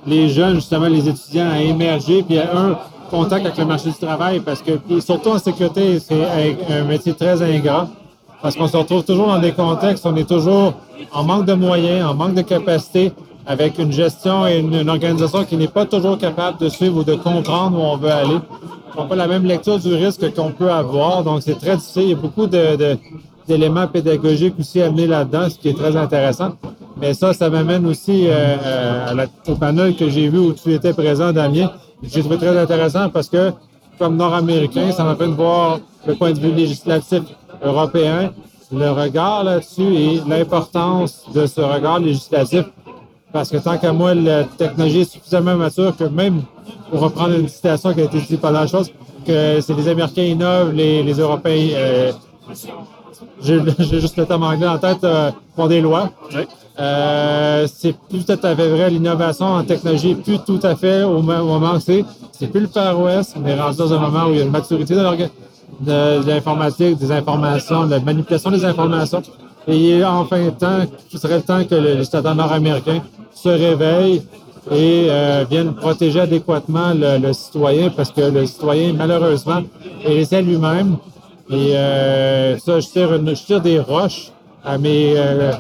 les 0.06 0.30
jeunes 0.30 0.56
justement 0.56 0.88
les 0.88 1.08
étudiants 1.08 1.50
à 1.50 1.62
émerger 1.62 2.24
puis 2.24 2.38
à 2.38 2.58
un 2.58 2.78
contact 3.10 3.46
avec 3.46 3.58
le 3.58 3.66
marché 3.66 3.90
du 3.90 3.98
travail 3.98 4.40
parce 4.40 4.62
que 4.62 4.72
surtout 5.00 5.30
en 5.30 5.40
sécurité 5.40 6.00
c'est 6.00 6.24
un 6.70 6.84
métier 6.86 7.14
très 7.14 7.42
ingrat 7.42 7.88
parce 8.42 8.56
qu'on 8.56 8.68
se 8.68 8.78
retrouve 8.78 9.04
toujours 9.04 9.28
dans 9.28 9.40
des 9.40 9.52
contextes 9.52 10.06
on 10.06 10.16
est 10.16 10.28
toujours 10.28 10.74
en 11.12 11.24
manque 11.24 11.46
de 11.46 11.54
moyens, 11.54 12.10
en 12.10 12.14
manque 12.14 12.34
de 12.34 12.42
capacité 12.42 13.12
avec 13.46 13.80
une 13.80 13.92
gestion 13.92 14.48
et 14.48 14.60
une, 14.60 14.90
organisation 14.90 15.44
qui 15.44 15.58
n'est 15.58 15.68
pas 15.68 15.86
toujours 15.86 16.18
capable 16.18 16.60
de 16.60 16.70
suivre 16.70 16.98
ou 16.98 17.04
de 17.04 17.16
comprendre 17.16 17.78
où 17.78 17.82
on 17.82 17.98
veut 17.98 18.12
aller. 18.12 18.38
On 18.96 19.04
n'a 19.04 19.08
pas 19.08 19.16
la 19.16 19.28
même 19.28 19.46
lecture 19.46 19.80
du 19.80 19.94
risque 19.94 20.34
qu'on 20.34 20.52
peut 20.52 20.72
avoir, 20.72 21.24
donc 21.24 21.42
c'est 21.42 21.58
très 21.58 21.76
difficile. 21.76 22.04
Il 22.04 22.10
y 22.10 22.14
a 22.14 22.18
beaucoup 22.18 22.46
de, 22.46 22.98
d'éléments 23.48 23.88
pédagogiques 23.88 24.56
aussi 24.60 24.82
amenés 24.82 25.08
là-dedans, 25.08 25.50
ce 25.50 25.58
qui 25.58 25.70
est 25.70 25.78
très 25.78 25.96
intéressant. 25.96 26.52
Mais 26.98 27.14
ça, 27.14 27.34
ça 27.34 27.50
m'amène 27.50 27.86
aussi 27.88 28.28
euh, 28.28 28.32
euh, 28.64 29.26
à 29.26 29.52
au 29.52 29.56
panel 29.56 29.96
que 29.96 30.10
j'ai 30.10 30.28
vu 30.28 30.38
où 30.38 30.54
tu 30.54 30.74
étais 30.74 30.94
présent, 30.94 31.32
Damien. 31.32 31.72
J'ai 32.04 32.20
trouvé 32.20 32.38
très 32.38 32.58
intéressant 32.58 33.10
parce 33.10 33.30
que, 33.30 33.52
comme 33.98 34.18
Nord-Américain, 34.18 34.92
ça 34.92 35.04
m'a 35.04 35.16
fait 35.16 35.28
de 35.28 35.34
voir 35.34 35.80
le 36.06 36.16
point 36.16 36.32
de 36.32 36.40
vue 36.40 36.52
législatif 36.52 37.22
européen, 37.62 38.32
le 38.72 38.90
regard 38.92 39.44
là-dessus 39.44 39.94
et 39.96 40.22
l'importance 40.28 41.26
de 41.34 41.46
ce 41.46 41.62
regard 41.62 42.00
législatif. 42.00 42.66
Parce 43.34 43.50
que 43.50 43.58
tant 43.58 43.78
qu'à 43.78 43.94
moi, 43.94 44.14
la 44.14 44.44
technologie 44.44 45.02
est 45.02 45.12
suffisamment 45.12 45.56
mature 45.56 45.96
que 45.96 46.04
même, 46.04 46.42
pour 46.90 47.00
reprendre 47.00 47.36
une 47.36 47.48
citation 47.48 47.94
qui 47.94 48.02
a 48.02 48.04
été 48.06 48.20
dit 48.20 48.38
par 48.38 48.52
la 48.52 48.68
chose, 48.68 48.92
que 49.26 49.62
c'est 49.62 49.74
les 49.74 49.88
Américains 49.88 50.24
innovent, 50.24 50.74
les, 50.74 51.04
les 51.04 51.14
Européens 51.14 51.70
euh, 51.76 52.12
j'ai 53.42 54.00
juste 54.00 54.18
le 54.18 54.26
terme 54.26 54.44
anglais 54.44 54.68
en 54.68 54.78
tête, 54.78 55.04
euh, 55.04 55.32
pour 55.56 55.68
des 55.68 55.82
lois. 55.82 56.10
Euh, 56.80 57.68
c'est 57.74 57.96
plus 58.10 58.24
tout 58.26 58.32
à 58.44 58.56
fait 58.56 58.68
vrai. 58.70 58.90
L'innovation 58.90 59.46
en 59.46 59.64
technologie 59.64 60.16
plus 60.16 60.40
tout 60.40 60.60
à 60.64 60.76
fait 60.76 61.04
au, 61.04 61.22
moment 61.22 61.74
où 61.76 61.80
c'est. 61.80 62.04
C'est 62.32 62.48
plus 62.48 62.62
le 62.62 62.68
Far 62.68 63.00
West, 63.00 63.36
mais 63.40 63.60
rendu 63.60 63.78
dans 63.78 63.94
un 63.94 64.00
moment 64.00 64.26
où 64.26 64.32
il 64.32 64.38
y 64.38 64.42
a 64.42 64.44
une 64.44 64.52
maturité 64.52 64.96
de, 64.96 65.02
l'informatique, 65.86 66.98
des 66.98 67.12
informations, 67.12 67.86
de 67.86 67.92
la 67.92 68.00
manipulation 68.00 68.52
des 68.52 68.66
informations. 68.66 69.22
Et 69.68 69.78
il 69.78 70.00
est 70.00 70.04
enfin 70.04 70.50
temps, 70.52 70.86
ce 71.10 71.18
serait 71.18 71.38
le 71.38 71.42
temps 71.44 71.64
que 71.64 71.76
le 71.76 71.94
législateur 71.96 72.34
nord-américain 72.36 73.02
se 73.34 73.50
réveille 73.50 74.24
et 74.70 75.08
euh, 75.10 75.46
vienne 75.50 75.74
protéger 75.74 76.22
adéquatement 76.22 76.94
le, 76.96 77.34
citoyen 77.34 77.90
parce 77.90 78.12
que 78.12 78.22
le 78.22 78.46
citoyen, 78.46 78.94
malheureusement, 78.94 79.62
est 80.04 80.14
laissé 80.14 80.42
lui-même 80.42 80.98
et 81.50 81.76
euh, 81.76 82.58
ça, 82.58 82.80
je 82.80 82.88
tire, 82.88 83.10
je 83.26 83.44
tire, 83.44 83.62
des 83.62 83.80
roches 83.80 84.32
à 84.64 84.78
mes, 84.78 85.14
euh, 85.18 85.52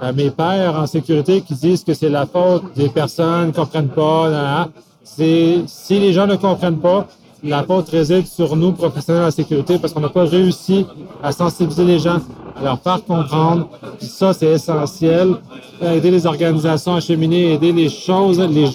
à 0.00 0.12
mes 0.12 0.30
pères 0.30 0.74
en 0.76 0.86
sécurité 0.86 1.42
qui 1.42 1.54
disent 1.54 1.84
que 1.84 1.94
c'est 1.94 2.08
la 2.08 2.26
faute 2.26 2.64
des 2.74 2.88
personnes 2.88 3.52
qui 3.52 3.60
ne 3.60 3.64
comprennent 3.64 3.88
pas. 3.88 4.68
C'est, 5.04 5.62
si 5.66 6.00
les 6.00 6.12
gens 6.12 6.26
ne 6.26 6.36
comprennent 6.36 6.78
pas, 6.80 7.06
la 7.42 7.62
faute 7.62 7.88
réside 7.88 8.26
sur 8.26 8.56
nous, 8.56 8.72
professionnels 8.72 9.24
en 9.24 9.30
sécurité, 9.30 9.78
parce 9.78 9.92
qu'on 9.92 10.00
n'a 10.00 10.08
pas 10.08 10.24
réussi 10.24 10.86
à 11.22 11.32
sensibiliser 11.32 11.84
les 11.84 11.98
gens, 11.98 12.20
à 12.56 12.64
leur 12.64 12.80
faire 12.80 13.04
comprendre. 13.04 13.68
Ça, 14.00 14.32
c'est 14.32 14.46
essentiel. 14.46 15.36
Aider 15.80 16.10
les 16.10 16.26
organisations 16.26 16.96
à 16.96 17.00
cheminer, 17.00 17.54
aider 17.54 17.72
les 17.72 17.88
choses, 17.88 18.40
les, 18.40 18.68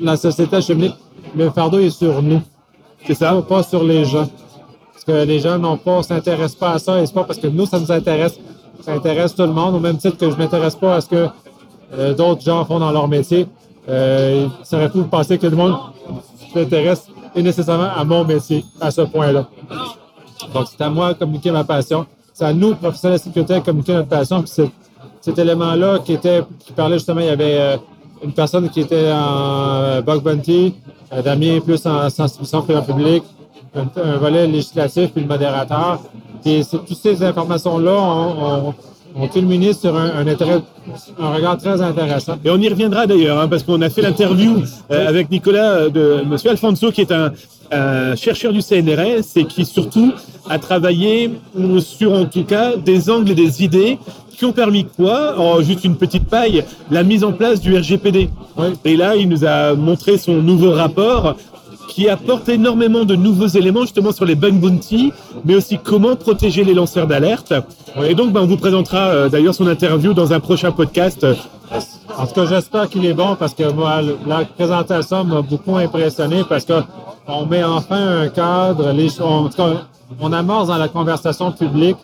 la 0.00 0.16
société 0.16 0.56
à 0.56 0.60
cheminer. 0.60 0.92
Le 1.34 1.50
fardeau 1.50 1.78
est 1.78 1.90
sur 1.90 2.22
nous. 2.22 2.42
C'est 3.06 3.14
ça, 3.14 3.40
pas 3.48 3.62
sur 3.62 3.84
les 3.84 4.04
gens 4.04 4.28
que 5.06 5.24
les 5.24 5.38
gens 5.38 5.58
n'ont 5.58 5.76
pas, 5.76 6.02
s'intéressent 6.02 6.56
pas 6.56 6.72
à 6.72 6.78
ça 6.78 7.00
et 7.00 7.06
c'est 7.06 7.14
pas 7.14 7.24
parce 7.24 7.38
que 7.38 7.46
nous, 7.46 7.66
ça 7.66 7.78
nous 7.78 7.92
intéresse. 7.92 8.38
Ça 8.82 8.92
intéresse 8.92 9.34
tout 9.34 9.42
le 9.42 9.52
monde 9.52 9.74
au 9.74 9.80
même 9.80 9.96
titre 9.96 10.16
que 10.16 10.30
je 10.30 10.36
m'intéresse 10.36 10.74
pas 10.74 10.96
à 10.96 11.00
ce 11.00 11.08
que 11.08 11.28
euh, 11.94 12.14
d'autres 12.14 12.42
gens 12.42 12.64
font 12.64 12.78
dans 12.78 12.90
leur 12.90 13.08
métier. 13.08 13.46
Euh, 13.88 14.48
serait 14.64 14.88
fou 14.88 15.02
de 15.02 15.04
penser 15.04 15.38
que 15.38 15.46
le 15.46 15.56
monde 15.56 15.76
s'intéresse 16.52 17.06
nécessairement 17.42 17.90
à 17.94 18.04
mon 18.04 18.24
métier 18.24 18.64
à 18.80 18.90
ce 18.90 19.02
point-là. 19.02 19.46
Donc, 20.54 20.66
c'est 20.70 20.82
à 20.82 20.90
moi 20.90 21.12
de 21.14 21.18
communiquer 21.18 21.50
ma 21.50 21.64
passion. 21.64 22.06
C'est 22.32 22.44
à 22.44 22.52
nous, 22.52 22.74
professionnels 22.74 23.18
de 23.18 23.24
sécurité, 23.24 23.54
de 23.54 23.60
communiquer 23.60 23.94
notre 23.94 24.08
passion. 24.08 24.42
Puis 24.42 24.50
c'est 24.54 24.70
cet 25.20 25.38
élément-là 25.38 26.00
qui 26.00 26.12
était, 26.12 26.42
qui 26.60 26.72
parlait 26.72 26.96
justement, 26.96 27.20
il 27.20 27.26
y 27.26 27.30
avait 27.30 27.58
euh, 27.58 27.76
une 28.22 28.32
personne 28.32 28.68
qui 28.70 28.80
était 28.80 29.10
en 29.12 29.80
euh, 29.80 30.00
bug 30.02 30.22
bounty, 30.22 30.74
euh, 31.12 31.22
Damien 31.22 31.60
plus 31.60 31.84
en 31.86 32.08
sensibilisation 32.10 32.62
pour 32.62 32.84
public, 32.84 33.22
un, 33.74 34.16
volet 34.16 34.46
législatif 34.46 35.12
puis 35.12 35.22
le 35.22 35.28
modérateur. 35.28 36.00
Et 36.44 36.62
toutes 36.64 36.94
ces 36.94 37.22
informations-là 37.24 37.92
ont, 37.92 38.68
ont, 38.68 38.74
ont 39.18 39.28
culminé 39.28 39.72
sur 39.72 39.96
un, 39.96 40.10
un 40.10 40.26
intérêt, 40.26 40.60
un 41.18 41.34
regard 41.34 41.56
très 41.56 41.80
intéressant. 41.80 42.36
Et 42.44 42.50
on 42.50 42.58
y 42.58 42.68
reviendra 42.68 43.06
d'ailleurs, 43.06 43.40
hein, 43.40 43.48
parce 43.48 43.62
qu'on 43.62 43.80
a 43.82 43.88
fait 43.88 44.02
l'interview 44.02 44.62
euh, 44.90 45.08
avec 45.08 45.30
Nicolas 45.30 45.72
euh, 45.72 45.88
de 45.88 46.22
Monsieur 46.26 46.50
Alfonso, 46.50 46.92
qui 46.92 47.00
est 47.00 47.12
un, 47.12 47.32
un 47.72 48.14
chercheur 48.16 48.52
du 48.52 48.60
CNRS 48.60 49.36
et 49.36 49.44
qui 49.44 49.64
surtout 49.64 50.12
a 50.48 50.58
travaillé 50.58 51.30
euh, 51.58 51.80
sur 51.80 52.12
en 52.12 52.26
tout 52.26 52.44
cas 52.44 52.76
des 52.76 53.10
angles 53.10 53.30
et 53.30 53.34
des 53.34 53.64
idées 53.64 53.98
qui 54.36 54.44
ont 54.44 54.52
permis 54.52 54.84
quoi 54.84 55.38
En 55.38 55.62
juste 55.62 55.84
une 55.84 55.96
petite 55.96 56.26
paille, 56.28 56.62
la 56.90 57.02
mise 57.02 57.24
en 57.24 57.32
place 57.32 57.58
du 57.58 57.74
RGPD. 57.74 58.28
Oui. 58.58 58.66
Et 58.84 58.96
là, 58.96 59.16
il 59.16 59.30
nous 59.30 59.46
a 59.46 59.74
montré 59.74 60.18
son 60.18 60.34
nouveau 60.42 60.72
rapport 60.72 61.36
qui 61.88 62.08
apporte 62.08 62.48
énormément 62.48 63.04
de 63.04 63.16
nouveaux 63.16 63.46
éléments 63.46 63.82
justement 63.82 64.12
sur 64.12 64.24
les 64.24 64.34
bug 64.34 64.54
mais 65.44 65.54
aussi 65.54 65.78
comment 65.78 66.16
protéger 66.16 66.64
les 66.64 66.74
lanceurs 66.74 67.06
d'alerte. 67.06 67.52
Et 68.04 68.14
donc, 68.14 68.32
ben, 68.32 68.42
on 68.42 68.46
vous 68.46 68.56
présentera 68.56 69.08
euh, 69.08 69.28
d'ailleurs 69.28 69.54
son 69.54 69.66
interview 69.66 70.12
dans 70.12 70.32
un 70.32 70.40
prochain 70.40 70.72
podcast. 70.72 71.26
En 72.16 72.26
tout 72.26 72.34
cas, 72.34 72.46
j'espère 72.46 72.88
qu'il 72.88 73.04
est 73.04 73.14
bon 73.14 73.36
parce 73.36 73.54
que 73.54 73.70
moi, 73.72 74.00
la 74.26 74.44
présentation 74.44 75.24
m'a 75.24 75.42
beaucoup 75.42 75.76
impressionné 75.76 76.44
parce 76.48 76.64
que 76.64 76.82
on 77.26 77.46
met 77.46 77.64
enfin 77.64 78.20
un 78.22 78.28
cadre. 78.28 78.92
Les, 78.92 79.20
on, 79.20 79.24
en 79.24 79.48
tout 79.48 79.56
cas, 79.56 79.86
on 80.20 80.32
amorce 80.32 80.68
dans 80.68 80.78
la 80.78 80.88
conversation 80.88 81.52
publique 81.52 81.96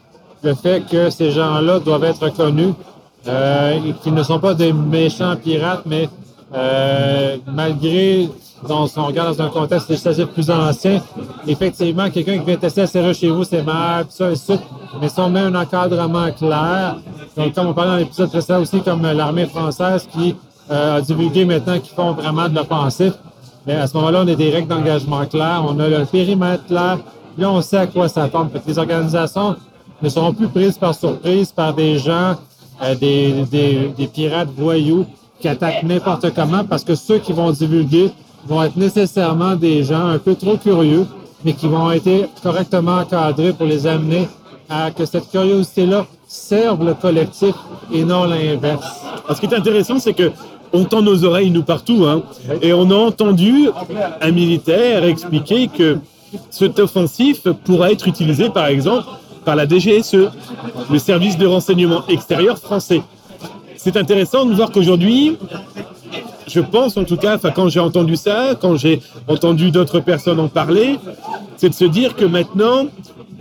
le 0.43 0.55
fait 0.55 0.85
que 0.91 1.11
ces 1.11 1.31
gens-là 1.31 1.79
doivent 1.79 2.05
être 2.05 2.35
connus 2.35 2.75
euh, 3.29 3.79
qu'ils 4.03 4.15
ne 4.15 4.23
sont 4.23 4.41
pas 4.41 4.55
des 4.55 4.73
méchants 4.73 5.37
pirates, 5.37 5.83
mais 5.87 6.09
euh, 6.55 7.37
malgré, 7.47 8.29
dans, 8.69 8.87
si 8.87 8.99
on 8.99 9.07
regarde 9.07 9.37
dans 9.37 9.45
un 9.45 9.49
contexte 9.49 9.89
législatif 9.89 10.27
plus 10.27 10.51
ancien, 10.51 11.01
effectivement, 11.47 12.11
quelqu'un 12.11 12.39
qui 12.39 12.45
vient 12.45 12.57
tester 12.57 12.87
serrure 12.87 13.15
chez 13.15 13.31
vous, 13.31 13.45
c'est 13.45 13.63
mal, 13.63 14.05
puis 14.05 14.15
ça, 14.15 14.31
et 14.31 14.37
ça. 14.37 14.55
Mais 15.01 15.09
si 15.09 15.19
on 15.19 15.31
met 15.31 15.41
un 15.41 15.55
encadrement 15.55 16.31
clair, 16.33 16.97
donc 17.37 17.55
comme 17.55 17.69
on 17.69 17.75
parlait 17.75 17.91
dans 17.93 17.97
l'épisode 17.97 18.31
précédent 18.31 18.61
aussi, 18.61 18.83
comme 18.83 19.03
l'armée 19.03 19.47
française 19.47 20.07
qui 20.13 20.37
euh, 20.71 20.99
a 20.99 21.01
divulgué 21.01 21.45
maintenant 21.45 21.79
qu'ils 21.79 21.95
font 21.95 22.13
vraiment 22.13 22.49
de 22.49 22.55
l'offensif, 22.55 23.15
mais 23.67 23.75
à 23.75 23.87
ce 23.87 23.97
moment-là, 23.97 24.23
on 24.25 24.29
a 24.29 24.35
des 24.35 24.51
règles 24.51 24.69
d'engagement 24.69 25.25
claires, 25.25 25.65
on 25.67 25.79
a 25.79 25.89
le 25.89 26.05
périmètre 26.05 26.67
clair, 26.67 26.99
là, 27.39 27.51
on 27.51 27.63
sait 27.63 27.79
à 27.79 27.87
quoi 27.87 28.09
s'attendre. 28.09 28.51
Fait 28.53 28.61
que 28.61 28.69
Les 28.69 28.79
organisations 28.79 29.57
ne 30.03 30.09
seront 30.09 30.35
plus 30.35 30.49
prises 30.49 30.77
par 30.77 30.95
surprise 30.95 31.53
par 31.53 31.73
des 31.73 31.99
gens, 31.99 32.35
euh, 32.83 32.95
des, 32.95 33.45
des, 33.51 33.93
des 33.97 34.07
pirates 34.07 34.49
voyous 34.57 35.07
qui 35.43 35.49
attaquent 35.49 35.83
n'importe 35.83 36.33
comment 36.33 36.65
parce 36.65 36.85
que 36.85 36.95
ceux 36.95 37.19
qui 37.19 37.33
vont 37.33 37.51
divulguer 37.51 38.11
vont 38.47 38.63
être 38.63 38.77
nécessairement 38.77 39.57
des 39.57 39.83
gens 39.83 40.07
un 40.07 40.19
peu 40.19 40.35
trop 40.37 40.57
curieux, 40.57 41.07
mais 41.45 41.53
qui 41.53 41.67
vont 41.67 41.91
être 41.91 42.29
correctement 42.43 42.99
encadrés 42.99 43.53
pour 43.53 43.67
les 43.67 43.87
amener 43.87 44.29
à 44.71 44.91
que 44.91 45.05
cette 45.05 45.31
curiosité-là 45.31 46.07
serve 46.27 46.87
le 46.87 46.95
collectif 46.95 47.55
et 47.93 48.05
non 48.05 48.25
l'inverse. 48.25 49.03
Ce 49.35 49.41
qui 49.41 49.47
est 49.47 49.55
intéressant, 49.55 49.99
c'est 49.99 50.15
que 50.15 50.31
on 50.73 50.85
tend 50.85 51.03
nos 51.03 51.23
oreilles 51.25 51.51
nous 51.51 51.65
partout, 51.65 52.07
hein, 52.07 52.23
et 52.63 52.73
on 52.73 52.91
a 52.91 52.95
entendu 52.95 53.69
un 54.23 54.31
militaire 54.31 55.05
expliquer 55.05 55.69
que 55.69 55.99
cet 56.49 56.79
offensif 56.79 57.47
pourra 57.65 57.93
être 57.93 58.09
utilisé, 58.09 58.49
par 58.49 58.67
exemple, 58.67 59.07
par 59.45 59.57
la 59.57 59.67
DGSE, 59.69 60.31
le 60.91 60.99
service 60.99 61.37
de 61.37 61.47
renseignement 61.47 62.07
extérieur 62.09 62.57
français. 62.57 63.03
C'est 63.83 63.97
intéressant 63.97 64.45
de 64.47 64.55
voir 64.55 64.71
qu'aujourd'hui, 64.71 65.37
je 66.47 66.61
pense 66.61 66.97
en 66.97 67.03
tout 67.05 67.17
cas, 67.17 67.37
quand 67.39 67.69
j'ai 67.69 67.81
entendu 67.81 68.15
ça, 68.17 68.55
quand 68.61 68.77
j'ai 68.77 69.01
entendu 69.27 69.71
d'autres 69.73 69.99
personnes 69.99 70.39
en 70.39 70.47
parler, 70.49 70.99
c'est 71.57 71.69
de 71.71 71.75
se 71.75 71.85
dire 71.85 72.15
que 72.15 72.25
maintenant, 72.25 72.87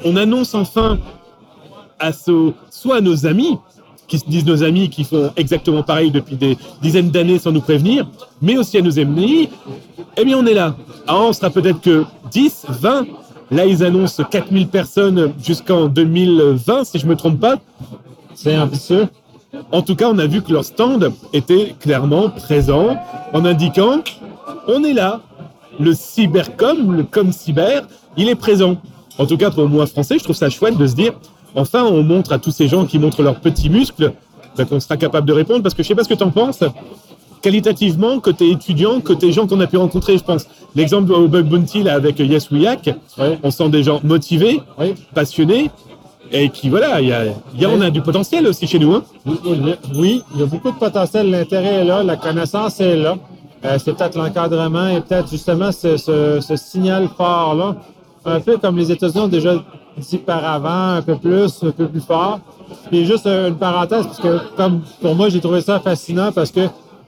on 0.04 0.16
annonce 0.16 0.56
enfin 0.56 0.98
à 2.00 2.12
ce- 2.12 2.54
soit 2.72 2.98
à 2.98 3.02
nos 3.02 3.28
amis, 3.28 3.58
qui 4.08 4.18
se 4.18 4.26
disent 4.28 4.46
nos 4.46 4.64
amis, 4.64 4.90
qui 4.90 5.04
font 5.04 5.32
exactement 5.38 5.84
pareil 5.84 6.10
depuis 6.10 6.36
des 6.36 6.58
dizaines 6.82 7.12
d'années 7.12 7.38
sans 7.38 7.52
nous 7.52 7.62
prévenir, 7.62 8.08
mais 8.42 8.58
aussi 8.58 8.78
à 8.80 8.82
nos 8.82 8.92
ennemis, 8.92 9.48
eh 10.18 10.26
bien 10.26 10.38
on 10.40 10.46
est 10.48 10.56
là. 10.56 10.76
Alors 11.08 11.28
on 11.30 11.34
sera 11.34 11.52
peut-être 11.52 11.82
que 11.82 12.04
10, 12.32 12.66
20, 12.68 13.06
là 13.52 13.66
ils 13.68 13.84
annoncent 13.84 14.24
4000 14.24 14.68
personnes 14.70 15.34
jusqu'en 15.44 15.86
2020, 15.86 16.84
si 16.84 16.98
je 16.98 17.06
me 17.06 17.16
trompe 17.16 17.40
pas. 17.40 17.58
C'est 18.34 18.58
ambitieux. 18.58 19.08
En 19.72 19.81
tout 19.81 19.96
cas, 19.96 20.10
on 20.10 20.17
a 20.17 20.27
vu 20.27 20.41
que 20.41 20.51
leur 20.51 20.63
stand 20.63 21.12
était 21.34 21.75
clairement 21.79 22.29
présent 22.29 22.98
en 23.34 23.46
indiquant 23.46 24.01
on 24.67 24.84
est 24.84 24.93
là. 24.93 25.22
Le 25.79 25.93
cybercom, 25.93 26.96
le 26.96 27.03
com 27.03 27.31
cyber, 27.31 27.84
il 28.17 28.29
est 28.29 28.36
présent. 28.36 28.77
En 29.17 29.25
tout 29.25 29.38
cas, 29.38 29.50
pour 29.50 29.67
moi 29.67 29.88
français, 29.88 30.17
je 30.20 30.24
trouve 30.24 30.36
ça 30.36 30.50
chouette 30.50 30.77
de 30.77 30.88
se 30.88 30.96
dire 30.96 31.13
enfin, 31.55 31.84
on 31.84 32.03
montre 32.03 32.31
à 32.34 32.39
tous 32.39 32.51
ces 32.51 32.67
gens 32.67 32.86
qui 32.86 33.00
montrent 33.00 33.24
leurs 33.24 33.39
petits 33.39 33.70
muscles 33.70 34.13
ben, 34.58 34.65
qu'on 34.65 34.79
sera 34.79 34.98
capable 34.98 35.27
de 35.27 35.34
répondre. 35.34 35.63
Parce 35.63 35.74
que 35.74 35.84
je 35.84 35.88
sais 35.88 35.96
pas 35.96 36.03
ce 36.03 36.10
que 36.10 36.13
tu 36.13 36.24
en 36.24 36.31
penses. 36.31 36.63
Qualitativement, 37.41 38.20
côté 38.20 38.51
étudiant, 38.51 39.00
côté 39.01 39.31
gens 39.31 39.48
qu'on 39.48 39.60
a 39.62 39.67
pu 39.67 39.77
rencontrer, 39.77 40.17
je 40.17 40.24
pense. 40.24 40.46
L'exemple 40.75 41.12
au 41.12 41.27
Bug 41.27 41.48
Bounty 41.48 41.84
là, 41.84 41.96
avec 41.96 42.20
Yes 42.20 42.51
We 42.51 42.65
Hack, 42.65 42.96
on 43.43 43.51
sent 43.51 43.70
des 43.70 43.84
gens 43.84 44.00
motivés, 44.03 44.62
passionnés, 45.13 45.72
et 46.32 46.50
qui, 46.50 46.70
voilà, 46.70 47.02
il 47.02 47.08
y 47.10 47.14
a, 47.14 47.26
il 47.54 47.62
y 47.62 47.66
a- 47.66 47.70
on 47.70 47.82
a 47.82 47.90
du 47.90 48.02
potentiel 48.02 48.48
aussi 48.48 48.68
chez 48.68 48.80
nous. 48.80 48.94
Hein. 48.96 49.04
Oui, 49.96 50.24
il 50.34 50.40
y 50.40 50.44
a 50.44 50.46
beaucoup 50.46 50.72
de 50.72 50.78
potentiel. 50.78 51.30
L'intérêt 51.30 51.76
est 51.82 51.84
là, 51.86 52.04
la 52.04 52.16
connaissance 52.16 52.80
est 52.80 52.96
là. 52.96 53.16
Euh, 53.66 53.78
c'est 53.84 53.94
peut-être 53.96 54.18
l'encadrement 54.18 54.88
et 54.90 55.02
peut-être 55.02 55.30
justement 55.30 55.72
ce, 55.72 55.98
ce, 55.98 56.40
ce 56.42 56.56
signal 56.56 57.08
fort-là. 57.16 57.76
Un 58.26 58.40
peu 58.40 58.58
comme 58.58 58.78
les 58.78 58.92
États-Unis 58.92 59.26
ont 59.26 59.28
déjà 59.28 59.56
dit 59.98 60.18
par 60.18 60.44
avant, 60.46 60.96
un 60.98 61.02
peu 61.02 61.16
plus, 61.18 61.64
un 61.64 61.72
peu 61.72 61.88
plus 61.88 62.02
fort. 62.02 62.40
Puis 62.90 63.06
juste 63.06 63.28
euh, 63.28 63.50
une 63.50 63.56
parenthèse, 63.56 64.06
parce 64.08 64.20
que 64.20 64.40
comme 64.56 64.82
pour 65.02 65.16
moi, 65.16 65.30
j'ai 65.30 65.40
trouvé 65.42 65.62
ça 65.62 65.80
fascinant 65.80 66.32
parce 66.32 66.52
que 66.52 66.62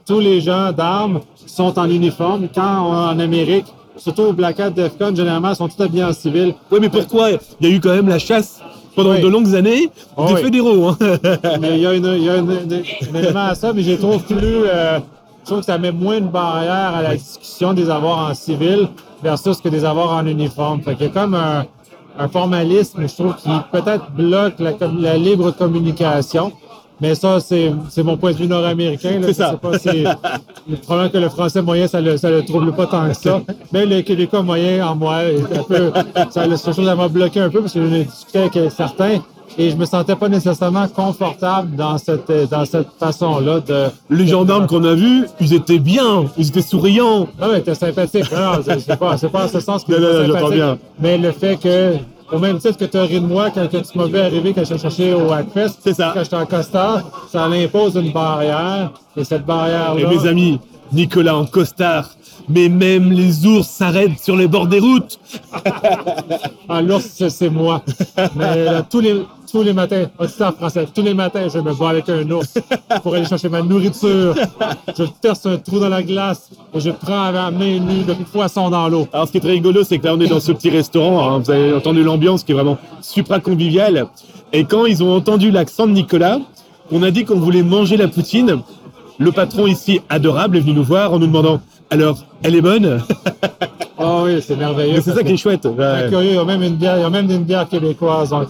tous 0.06 0.20
les 0.20 0.40
gens 0.40 0.70
d'armes 0.72 1.20
sont 1.46 1.76
en 1.78 1.88
uniforme. 1.88 2.46
Quand 2.54 2.86
on- 2.86 2.92
en 3.12 3.18
Amérique, 3.18 3.66
surtout 3.96 4.22
au 4.22 4.32
Black 4.32 4.60
Hat 4.60 4.70
DEFCON, 4.70 5.14
généralement, 5.14 5.50
ils 5.50 5.56
sont 5.56 5.68
tous 5.68 5.82
habillés 5.82 6.04
en 6.04 6.12
civil. 6.12 6.54
Oui, 6.70 6.78
mais 6.80 6.88
pourquoi? 6.90 7.30
Il 7.30 7.38
y 7.68 7.72
a 7.72 7.74
eu 7.74 7.80
quand 7.80 7.94
même 7.94 8.08
la 8.08 8.18
chasse 8.18 8.60
pendant 8.94 9.10
Oui. 9.12 9.20
de 9.20 9.28
longues 9.28 9.54
années 9.54 9.90
Oh, 10.16 10.26
des 10.28 10.34
oui. 10.34 10.42
fédéraux. 10.42 10.88
hein. 10.88 10.96
Mais 11.60 11.76
il 11.76 11.80
y 11.82 11.86
a, 11.86 11.94
une, 11.94 12.04
y 12.22 12.28
a 12.28 12.36
une- 12.36 12.50
une- 12.50 12.82
un 13.14 13.18
élément 13.18 13.46
à 13.46 13.54
ça, 13.54 13.72
mais 13.72 13.82
trouve 13.96 14.22
plus. 14.22 14.36
euh, 14.66 14.98
je 15.42 15.46
trouve 15.46 15.58
que 15.60 15.66
ça 15.66 15.76
met 15.78 15.92
moins 15.92 16.20
de 16.20 16.26
barrière 16.26 16.94
à 16.96 17.02
la 17.02 17.16
discussion 17.16 17.74
des 17.74 17.90
avoirs 17.90 18.30
en 18.30 18.34
civil 18.34 18.88
versus 19.22 19.58
que 19.60 19.68
des 19.68 19.84
avoirs 19.84 20.12
en 20.12 20.26
uniforme. 20.26 20.80
Fait 20.82 20.94
qu'il 20.94 21.06
y 21.06 21.10
a 21.10 21.12
comme 21.12 21.34
un, 21.34 21.66
un 22.18 22.28
formalisme, 22.28 23.06
je 23.06 23.14
trouve, 23.14 23.34
qui 23.36 23.50
peut-être 23.72 24.10
bloque 24.12 24.54
la, 24.58 24.72
la 24.98 25.16
libre 25.18 25.50
communication. 25.50 26.52
Mais 27.00 27.14
ça, 27.14 27.38
c'est 27.40 27.72
mon 28.04 28.16
point 28.16 28.32
de 28.32 28.36
vue 28.36 28.46
nord-américain. 28.46 29.18
là. 29.20 29.26
C'est 29.26 29.34
ça. 29.34 29.58
pas 29.60 29.78
si- 29.78 30.04
le 30.68 30.76
problème 30.76 31.10
que 31.10 31.18
le 31.18 31.28
français 31.28 31.60
moyen, 31.60 31.86
ça 31.88 32.00
le, 32.00 32.16
ça 32.16 32.30
le 32.30 32.44
trouble 32.44 32.72
pas 32.72 32.86
tant 32.86 33.08
que 33.08 33.14
ça. 33.14 33.40
Mais 33.72 33.84
le 33.84 34.00
québécois 34.02 34.42
moyen, 34.42 34.86
en 34.86 34.94
moi, 34.94 35.16
un 35.18 35.62
peu, 35.64 35.90
ça, 36.30 36.46
la 36.46 36.56
chose, 36.56 36.78
m'a 36.78 37.08
bloqué 37.08 37.40
un 37.40 37.50
peu 37.50 37.60
parce 37.60 37.72
que 37.74 37.82
je 37.82 38.02
discutais 38.04 38.38
avec 38.38 38.58
certains 38.72 39.18
et 39.58 39.70
je 39.70 39.76
me 39.76 39.84
sentais 39.84 40.16
pas 40.16 40.28
nécessairement 40.28 40.86
confortable 40.88 41.76
dans 41.76 41.98
cette, 41.98 42.30
dans 42.50 42.64
cette 42.64 42.88
façon-là 42.98 43.60
de. 43.60 43.86
Les 44.10 44.26
gendarmes 44.26 44.66
qu'on 44.66 44.84
a 44.84 44.94
vus, 44.94 45.26
ils 45.40 45.52
étaient 45.54 45.78
bien, 45.78 46.24
ils 46.38 46.48
étaient 46.48 46.62
souriants. 46.62 47.28
Non, 47.40 47.48
mais 47.52 47.60
t'es 47.60 47.74
sympathique. 47.74 48.30
Non, 48.32 48.56
non, 48.56 48.62
c'est 48.78 48.96
pas, 48.98 49.16
c'est 49.16 49.28
pas 49.28 49.44
en 49.44 49.48
ce 49.48 49.60
sens 49.60 49.84
que 49.84 49.92
Non, 50.28 50.40
non, 50.40 50.48
bien. 50.48 50.78
Mais 51.00 51.18
le 51.18 51.32
fait 51.32 51.56
que, 51.56 51.94
au 52.34 52.38
même 52.38 52.58
titre 52.58 52.76
que 52.76 52.84
tu 52.84 52.96
as 52.96 53.02
ri 53.02 53.20
de 53.20 53.26
moi 53.26 53.50
quand 53.50 53.66
tu 53.68 53.78
m'as 53.98 54.06
vu 54.06 54.18
arriver, 54.18 54.52
quand 54.52 54.64
je 54.64 54.76
cherché 54.76 55.14
au 55.14 55.30
Hackfest, 55.32 55.78
C'est 55.82 55.94
ça. 55.94 56.10
quand 56.14 56.22
j'étais 56.24 56.36
en 56.36 56.46
costard, 56.46 57.02
ça 57.30 57.44
impose 57.44 57.94
une 57.96 58.12
barrière. 58.12 58.90
Et 59.16 59.24
cette 59.24 59.44
barrière-là. 59.46 60.00
Et 60.00 60.06
mes 60.06 60.26
amis, 60.26 60.58
Nicolas 60.92 61.36
en 61.36 61.46
costard, 61.46 62.10
mais 62.48 62.68
même 62.68 63.12
les 63.12 63.46
ours 63.46 63.66
s'arrêtent 63.66 64.18
sur 64.20 64.36
les 64.36 64.48
bords 64.48 64.66
des 64.66 64.80
routes. 64.80 65.18
Ah, 66.68 66.82
l'ours, 66.82 67.04
c'est- 67.14 67.30
c'est 67.30 67.48
moi. 67.50 67.82
Mais 68.36 68.64
là, 68.64 68.82
tous 68.82 69.00
les, 69.00 69.22
tous 69.54 69.62
les 69.62 69.72
matins, 69.72 70.06
auditeur 70.18 70.52
français, 70.56 70.84
tous 70.92 71.02
les 71.02 71.14
matins, 71.14 71.46
je 71.48 71.60
me 71.60 71.72
bats 71.72 71.90
avec 71.90 72.08
un 72.08 72.28
ours 72.28 72.54
pour 73.04 73.14
aller 73.14 73.24
chercher 73.24 73.48
ma 73.48 73.62
nourriture. 73.62 74.34
Je 74.98 75.04
perce 75.22 75.46
un 75.46 75.58
trou 75.58 75.78
dans 75.78 75.88
la 75.88 76.02
glace 76.02 76.50
et 76.74 76.80
je 76.80 76.90
prends 76.90 77.22
à 77.22 77.30
la 77.30 77.52
main 77.52 77.78
nue 77.78 78.02
le 78.04 78.14
poisson 78.32 78.68
dans 78.68 78.88
l'eau. 78.88 79.06
Alors, 79.12 79.28
ce 79.28 79.30
qui 79.30 79.38
est 79.38 79.40
très 79.40 79.52
rigolo, 79.52 79.84
c'est 79.84 79.98
que 80.00 80.06
là, 80.06 80.14
on 80.16 80.20
est 80.20 80.26
dans 80.26 80.40
ce 80.40 80.50
petit 80.50 80.70
restaurant. 80.70 81.30
hein. 81.30 81.38
vous 81.38 81.52
avez 81.52 81.72
entendu 81.72 82.02
l'ambiance 82.02 82.42
qui 82.42 82.50
est 82.50 82.54
vraiment 82.56 82.78
supra 83.00 83.38
conviviale. 83.38 84.08
Et 84.52 84.64
quand 84.64 84.86
ils 84.86 85.04
ont 85.04 85.14
entendu 85.14 85.52
l'accent 85.52 85.86
de 85.86 85.92
Nicolas, 85.92 86.40
on 86.90 87.04
a 87.04 87.12
dit 87.12 87.24
qu'on 87.24 87.38
voulait 87.38 87.62
manger 87.62 87.96
la 87.96 88.08
poutine. 88.08 88.58
Le 89.20 89.30
patron 89.30 89.68
ici, 89.68 90.00
adorable, 90.08 90.56
est 90.56 90.60
venu 90.62 90.72
nous 90.72 90.82
voir 90.82 91.12
en 91.12 91.20
nous 91.20 91.28
demandant 91.28 91.60
alors, 91.90 92.18
elle 92.42 92.56
est 92.56 92.60
bonne? 92.60 93.00
Ah 93.96 94.22
oui, 94.24 94.42
c'est 94.42 94.56
merveilleux. 94.56 95.00
C'est 95.00 95.12
ça 95.12 95.22
qui 95.22 95.32
est 95.32 95.36
chouette. 95.36 95.64
Ouais. 95.66 96.08
curieux, 96.08 96.30
il 96.30 96.34
y 96.34 96.38
a 96.38 96.44
même 96.44 96.62
une 96.64 96.74
bière, 96.74 96.96
il 96.98 97.02
y 97.02 97.04
a 97.04 97.10
même 97.10 97.30
une 97.30 97.44
bière 97.44 97.68
québécoise. 97.68 98.30
Donc, 98.30 98.48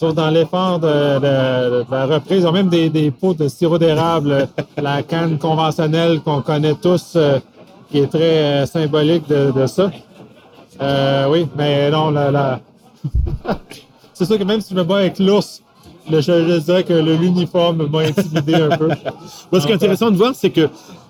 sont 0.00 0.12
dans 0.14 0.30
l'effort 0.30 0.78
de, 0.78 0.86
de- 0.88 1.82
de 1.82 1.84
la 1.90 2.06
reprise. 2.06 2.40
Ils 2.42 2.46
ont 2.46 2.52
même 2.52 2.68
des, 2.70 2.88
des 2.88 3.10
pots 3.10 3.34
de 3.34 3.48
sirop 3.48 3.76
d'érable, 3.78 4.48
la 4.82 5.02
canne 5.02 5.38
conventionnelle 5.38 6.20
qu'on 6.20 6.40
connaît 6.40 6.74
tous, 6.74 7.12
euh, 7.16 7.38
qui 7.90 7.98
est 7.98 8.06
très 8.06 8.20
euh, 8.62 8.66
symbolique 8.66 9.28
de, 9.28 9.52
de 9.52 9.66
ça. 9.66 9.90
Euh, 10.80 11.26
oui, 11.30 11.46
mais 11.56 11.90
non, 11.90 12.10
la, 12.10 12.30
la- 12.30 12.60
c'est 14.14 14.24
sûr 14.24 14.38
que 14.38 14.44
même 14.44 14.60
si 14.62 14.70
je 14.70 14.74
me 14.78 14.84
bats 14.84 14.98
avec 14.98 15.18
l'ours, 15.18 15.62
je, 16.10 16.20
je 16.20 16.58
dirais 16.60 16.82
que 16.82 16.94
l'uniforme 16.94 17.86
m'a 17.88 17.98
intimidé 18.00 18.54
un 18.54 18.70
peu. 18.76 18.88
Moi, 19.52 19.60
ce 19.60 19.66
qui 19.66 19.72
est 19.72 19.74
intéressant 19.74 20.10
de 20.10 20.16
voir, 20.16 20.32
c'est 20.34 20.50
que 20.50 20.68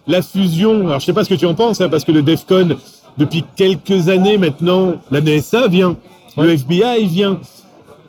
la 0.09 0.20
fusion, 0.20 0.88
alors 0.88 0.99
je 1.00 1.06
sais 1.06 1.12
pas 1.12 1.23
ce 1.23 1.28
que 1.28 1.35
tu 1.37 1.47
en 1.47 1.54
penses, 1.54 1.80
hein, 1.80 1.88
parce 1.88 2.04
que 2.04 2.11
le 2.12 2.23
DEFCON, 2.23 2.70
depuis 3.16 3.44
quelques 3.54 4.09
années 4.09 4.37
maintenant, 4.37 4.94
la 5.12 5.20
NSA 5.20 5.68
vient, 5.68 5.97
le. 6.37 6.50
FBI 6.50 7.06
vient. 7.06 7.38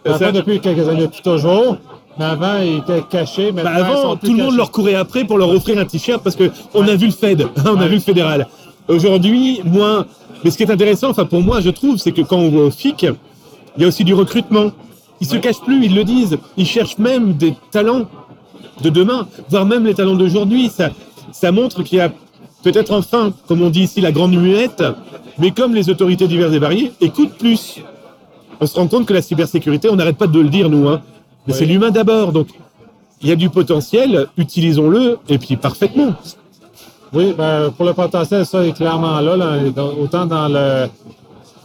Enfin, 0.07 0.17
Ça- 0.17 0.31
depuis 0.31 0.59
quelques 0.59 0.87
années, 0.87 1.01
depuis 1.01 1.21
toujours. 1.21 1.77
Mais 2.19 2.25
avant, 2.25 2.57
il 2.61 2.77
était 2.79 3.03
caché. 3.09 3.51
Bah, 3.51 3.63
Maintenant, 3.63 3.79
ils 3.79 3.81
avant, 3.99 4.15
tout 4.17 4.25
le 4.27 4.31
monde 4.33 4.45
cachés. 4.47 4.57
leur 4.57 4.71
courait 4.71 4.95
après 4.95 5.23
pour 5.23 5.37
leur 5.37 5.49
offrir 5.49 5.77
un 5.79 5.85
t-shirt 5.85 6.21
parce 6.23 6.35
que 6.35 6.51
on 6.73 6.87
a 6.87 6.95
vu 6.95 7.05
le 7.07 7.11
Fed, 7.13 7.47
on 7.65 7.77
a 7.79 7.87
vu 7.87 7.95
le 7.95 8.01
fédéral. 8.01 8.47
Aujourd'hui, 8.87 9.61
moi, 9.63 10.05
mais 10.43 10.51
ce 10.51 10.57
qui 10.57 10.63
est 10.63 10.71
intéressant, 10.71 11.09
enfin 11.09 11.25
pour 11.25 11.41
moi, 11.41 11.61
je 11.61 11.69
trouve, 11.69 11.97
c'est 11.97 12.11
que 12.11 12.21
quand 12.21 12.37
on 12.37 12.49
va 12.49 12.59
au 12.63 12.71
FIC, 12.71 13.03
il 13.03 13.81
y 13.81 13.85
a 13.85 13.87
aussi 13.87 14.03
du 14.03 14.13
recrutement. 14.13 14.71
Ils 15.21 15.27
se 15.27 15.37
cachent 15.37 15.61
plus, 15.61 15.85
ils 15.85 15.95
le 15.95 16.03
disent. 16.03 16.37
Ils 16.57 16.65
cherchent 16.65 16.97
même 16.97 17.33
des 17.33 17.53
talents 17.71 18.05
de 18.81 18.89
demain, 18.89 19.27
voire 19.49 19.65
même 19.65 19.85
les 19.85 19.93
talents 19.93 20.15
d'aujourd'hui. 20.15 20.69
Ça, 20.69 20.89
ça 21.31 21.51
montre 21.51 21.83
qu'il 21.83 21.99
y 21.99 22.01
a 22.01 22.11
peut-être 22.63 22.91
enfin, 22.91 23.31
comme 23.47 23.61
on 23.61 23.69
dit 23.69 23.83
ici, 23.83 24.01
la 24.01 24.11
grande 24.11 24.33
muette, 24.35 24.83
mais 25.37 25.51
comme 25.51 25.75
les 25.75 25.89
autorités 25.89 26.27
diverses 26.27 26.53
et 26.53 26.59
variées 26.59 26.91
écoutent 27.01 27.37
plus. 27.37 27.77
On 28.61 28.65
se 28.67 28.75
rend 28.79 28.87
compte 28.87 29.05
que 29.07 29.13
la 29.13 29.21
cybersécurité, 29.21 29.89
on 29.89 29.95
n'arrête 29.95 30.17
pas 30.17 30.27
de 30.27 30.39
le 30.39 30.49
dire, 30.49 30.69
nous, 30.69 30.87
hein. 30.87 31.01
Mais 31.47 31.53
Oui. 31.53 31.59
c'est 31.59 31.65
l'humain 31.65 31.89
d'abord. 31.89 32.31
Donc, 32.31 32.47
il 33.21 33.29
y 33.29 33.31
a 33.31 33.35
du 33.35 33.49
potentiel, 33.49 34.27
utilisons-le, 34.37 35.17
et 35.29 35.37
puis 35.39 35.55
parfaitement. 35.57 36.13
Oui, 37.13 37.33
ben, 37.37 37.71
pour 37.75 37.85
le 37.85 37.93
potentiel, 37.93 38.45
ça 38.45 38.63
est 38.65 38.71
clairement 38.73 39.19
là, 39.19 39.35
là, 39.35 39.57
dans- 39.75 39.93
autant 40.01 40.25
dans 40.25 40.47
le, 40.47 40.87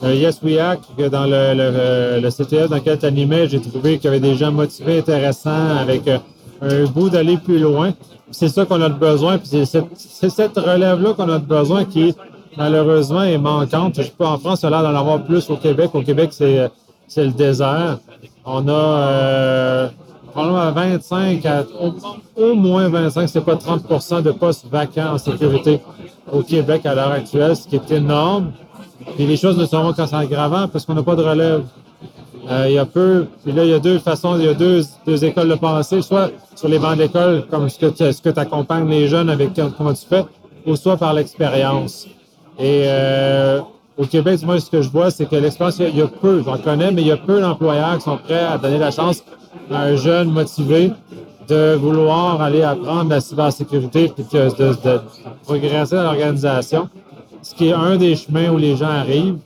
le 0.03 0.15
Yes 0.15 0.41
We 0.43 0.59
Hack 0.59 0.81
que 0.97 1.09
dans 1.09 1.25
le, 1.25 1.55
le, 1.55 2.21
le 2.21 2.31
CTF 2.31 2.69
dans 2.71 2.77
lequel 2.77 2.99
tu 2.99 3.07
animais, 3.07 3.49
j'ai 3.49 3.61
trouvé 3.61 3.99
qu'il 3.99 4.07
y 4.07 4.09
avait 4.09 4.21
des 4.21 4.35
gens 4.35 4.51
motivés, 4.51 4.99
intéressants, 4.99 5.77
avec 5.79 6.09
euh, 6.09 6.19
un 6.63 6.85
goût 6.85 7.11
d'aller 7.11 7.37
plus 7.37 7.59
loin. 7.59 7.93
C'est 8.31 8.49
ça 8.49 8.65
qu'on 8.65 8.81
a 8.81 8.89
besoin, 8.89 9.39
puis 9.39 9.49
c'est 9.49 10.31
cette, 10.31 10.59
relève-là 10.59 11.13
qu'on 11.13 11.29
a 11.29 11.39
besoin 11.39 11.85
qui, 11.85 12.13
malheureusement, 12.57 13.23
est 13.23 13.39
manquante. 13.39 13.95
Je 13.99 14.03
sais 14.03 14.13
pas, 14.17 14.31
en 14.31 14.39
France, 14.39 14.61
ça 14.61 14.67
a 14.67 14.71
l'air 14.71 14.83
d'en 14.83 14.99
avoir 14.99 15.23
plus 15.23 15.49
au 15.51 15.57
Québec. 15.57 15.91
Au 15.95 16.03
Québec, 16.03 16.31
c'est 16.33 16.69
c'est 17.09 17.25
le 17.25 17.33
désert. 17.33 17.99
On 18.45 18.69
a 18.69 18.73
euh, 18.73 19.89
probablement 20.33 20.73
25 20.73 21.47
à 21.47 21.65
au, 21.81 21.95
au 22.43 22.55
moins 22.55 22.89
25, 22.89 23.29
c'est 23.29 23.41
pas 23.41 23.55
30% 23.55 24.23
de 24.23 24.31
postes 24.33 24.67
vacants 24.71 25.15
en 25.15 25.19
sécurité 25.19 25.81
au 26.33 26.43
Québec 26.43 26.87
à 26.87 26.95
l'heure 26.95 27.13
actuelle, 27.13 27.57
ce 27.57 27.67
qui 27.67 27.77
est 27.77 27.91
énorme. 27.91 28.53
Et 29.19 29.27
les 29.27 29.37
choses 29.37 29.57
ne 29.59 29.67
seront 29.67 29.93
qu'en 29.93 30.07
s'aggravant 30.07 30.69
parce 30.69 30.85
qu'on 30.85 30.95
n'a 30.95 31.03
pas 31.03 31.17
de 31.17 31.23
relève. 31.23 31.65
Euh, 32.49 32.67
il 32.69 32.75
y 32.75 32.79
a 32.79 32.87
peu, 32.87 33.27
puis 33.43 33.53
là, 33.53 33.65
il 33.65 33.71
y 33.71 33.75
a 33.75 33.81
deux 33.81 33.99
façons, 33.99 34.37
il 34.39 34.45
y 34.45 34.49
a 34.49 34.55
deux, 34.55 34.85
écoles 35.25 35.49
de 35.49 35.57
pensée, 35.57 36.01
soit 36.01 36.31
sur 36.55 36.69
les 36.69 36.79
bancs 36.79 36.97
d'école, 36.97 37.45
comme 37.51 37.69
ce 37.69 37.79
que 37.79 38.31
tu 38.31 38.39
accompagnes 38.39 38.89
les 38.89 39.09
jeunes 39.09 39.31
avec 39.31 39.51
comment 39.77 39.93
tu 39.95 40.07
fais, 40.07 40.25
ou 40.65 40.77
soit 40.77 40.97
par 40.97 41.13
l'expérience. 41.13 42.07
Et 42.59 42.85
euh, 42.87 43.61
au 43.99 44.05
Québec, 44.05 44.39
ce 44.41 44.71
que 44.71 44.83
je 44.83 44.91
vois, 44.91 45.11
c'est 45.11 45.27
que 45.29 45.37
l'expérience, 45.37 45.79
il 45.79 45.97
y 45.97 46.03
a- 46.03 46.07
peu, 46.07 46.43
j'en 46.45 46.59
connais, 46.59 46.91
mais 46.93 47.03
il 47.03 47.09
y 47.09 47.13
a 47.13 47.17
peu 47.17 47.41
d'employeurs 47.41 47.97
qui 47.97 48.03
sont 48.03 48.19
prêts 48.19 48.45
à 48.45 48.59
donner 48.59 48.79
la 48.79 48.91
chance 48.91 49.25
à 49.71 49.83
un 49.83 49.97
jeune 49.97 50.31
motivé 50.31 50.93
de 51.49 51.75
vouloir 51.77 52.41
aller 52.43 52.63
apprendre 52.63 53.11
la 53.11 53.21
cybersécurité 53.21 54.13
puis 54.15 54.25
de, 54.33 54.49
de 54.85 55.01
progresser 55.45 55.97
dans 55.97 56.03
l'organisation, 56.03 56.89
ce 57.43 57.55
qui 57.55 57.69
est 57.69 57.73
un 57.73 57.97
des 57.97 58.17
chemins 58.17 58.51
où 58.51 58.59
les 58.59 58.77
gens 58.77 58.89
arrivent. 58.91 59.39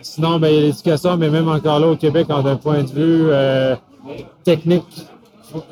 Sinon, 0.00 0.38
ben, 0.38 0.48
il 0.48 0.54
y 0.54 0.58
a 0.58 0.60
l'éducation, 0.62 1.16
mais 1.16 1.30
même 1.30 1.48
encore 1.48 1.78
là 1.80 1.88
au 1.88 1.96
Québec, 1.96 2.26
d'un 2.28 2.56
point 2.56 2.82
de 2.82 2.88
vue 2.90 3.26
euh, 3.30 3.74
technique 4.42 5.06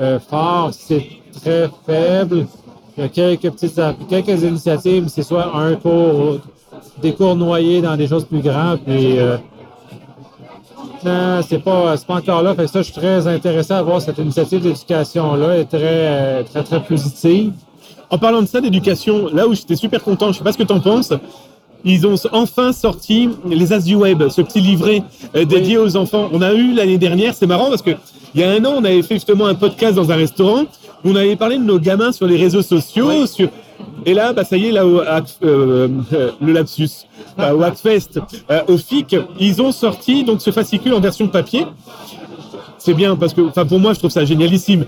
euh, 0.01 0.19
fort, 0.21 0.71
c'est 0.73 1.05
très 1.43 1.69
faible. 1.87 2.47
Il 2.97 3.03
y 3.03 3.07
a 3.07 3.09
quelques 3.09 3.51
petites 3.51 3.81
quelques 4.09 4.43
initiatives, 4.43 5.09
c'est 5.09 5.23
soit 5.23 5.55
un 5.57 5.75
cours, 5.77 6.39
des 7.01 7.13
cours 7.13 7.37
noyés 7.37 7.81
dans 7.81 7.97
des 7.97 8.07
choses 8.07 8.25
plus 8.25 8.41
grandes, 8.41 8.81
puis 8.81 9.19
euh, 9.19 9.37
non, 11.05 11.41
c'est 11.47 11.59
pas, 11.59 11.97
c'est 11.97 12.07
pas 12.07 12.15
encore 12.15 12.43
là. 12.43 12.55
Fait 12.55 12.65
que 12.65 12.71
ça, 12.71 12.81
je 12.81 12.85
suis 12.85 12.95
très 12.95 13.27
intéressé 13.27 13.73
à 13.73 13.83
voir 13.83 14.01
cette 14.01 14.19
initiative 14.19 14.61
d'éducation-là 14.61 15.59
est 15.59 15.65
très, 15.65 15.79
euh, 15.83 16.43
très, 16.45 16.63
très 16.63 16.83
positive. 16.83 17.53
En 18.09 18.19
parlant 18.19 18.43
de 18.43 18.47
ça, 18.47 18.61
d'éducation, 18.61 19.29
là 19.33 19.49
où 19.49 19.55
j'étais 19.55 19.77
super 19.77 20.03
content, 20.03 20.33
je 20.33 20.39
sais 20.39 20.45
pas 20.45 20.53
ce 20.53 20.59
que 20.59 20.63
tu 20.63 20.73
en 20.73 20.81
penses, 20.81 21.13
ils 21.85 22.07
ont 22.07 22.15
enfin 22.33 22.73
sorti 22.73 23.31
les 23.45 23.73
As 23.73 23.81
du 23.81 23.97
Web, 23.97 24.29
ce 24.29 24.43
petit 24.43 24.61
livret 24.61 25.03
euh, 25.35 25.45
dédié 25.45 25.79
aux 25.79 25.97
enfants. 25.97 26.29
On 26.33 26.41
a 26.41 26.53
eu 26.53 26.75
l'année 26.75 26.99
dernière, 26.99 27.35
c'est 27.35 27.47
marrant 27.47 27.69
parce 27.69 27.83
que 27.83 27.93
il 28.35 28.41
y 28.41 28.45
a 28.45 28.51
un 28.51 28.65
an, 28.65 28.75
on 28.77 28.85
avait 28.85 29.03
fait 29.03 29.17
justement 29.17 29.47
un 29.47 29.55
podcast 29.55 29.95
dans 29.97 30.11
un 30.11 30.17
restaurant 30.17 30.63
où 31.05 31.11
on 31.11 31.17
avait 31.17 31.37
parlé 31.37 31.59
de 31.59 31.65
nos 31.65 31.79
gamins 31.79 32.13
sur 32.13 32.27
les 32.27 32.37
réseaux 32.37 32.63
sociaux. 32.63 33.27
Sur... 33.27 33.49
Et 34.05 34.15
là, 34.15 34.33
bah, 34.33 34.45
ça 34.45 34.57
y 34.57 34.67
est, 34.67 34.73
là, 34.73 34.87
au, 34.87 35.01
euh, 35.01 35.21
euh, 35.43 36.31
le 36.41 36.53
lapsus, 36.53 36.89
euh, 37.39 37.55
au 37.55 37.63
Hackfest, 37.63 38.21
euh, 38.51 38.61
au 38.69 38.77
FIC, 38.77 39.17
ils 39.39 39.63
ont 39.63 39.73
sorti 39.73 40.25
donc 40.25 40.41
ce 40.41 40.51
fascicule 40.51 40.95
en 40.95 41.01
version 41.01 41.29
papier. 41.29 41.67
C'est 42.79 42.95
bien 42.95 43.17
parce 43.17 43.33
que, 43.33 43.43
enfin, 43.43 43.65
pour 43.65 43.79
moi, 43.79 43.93
je 43.93 43.99
trouve 43.99 44.11
ça 44.11 44.25
génialissime. 44.25 44.87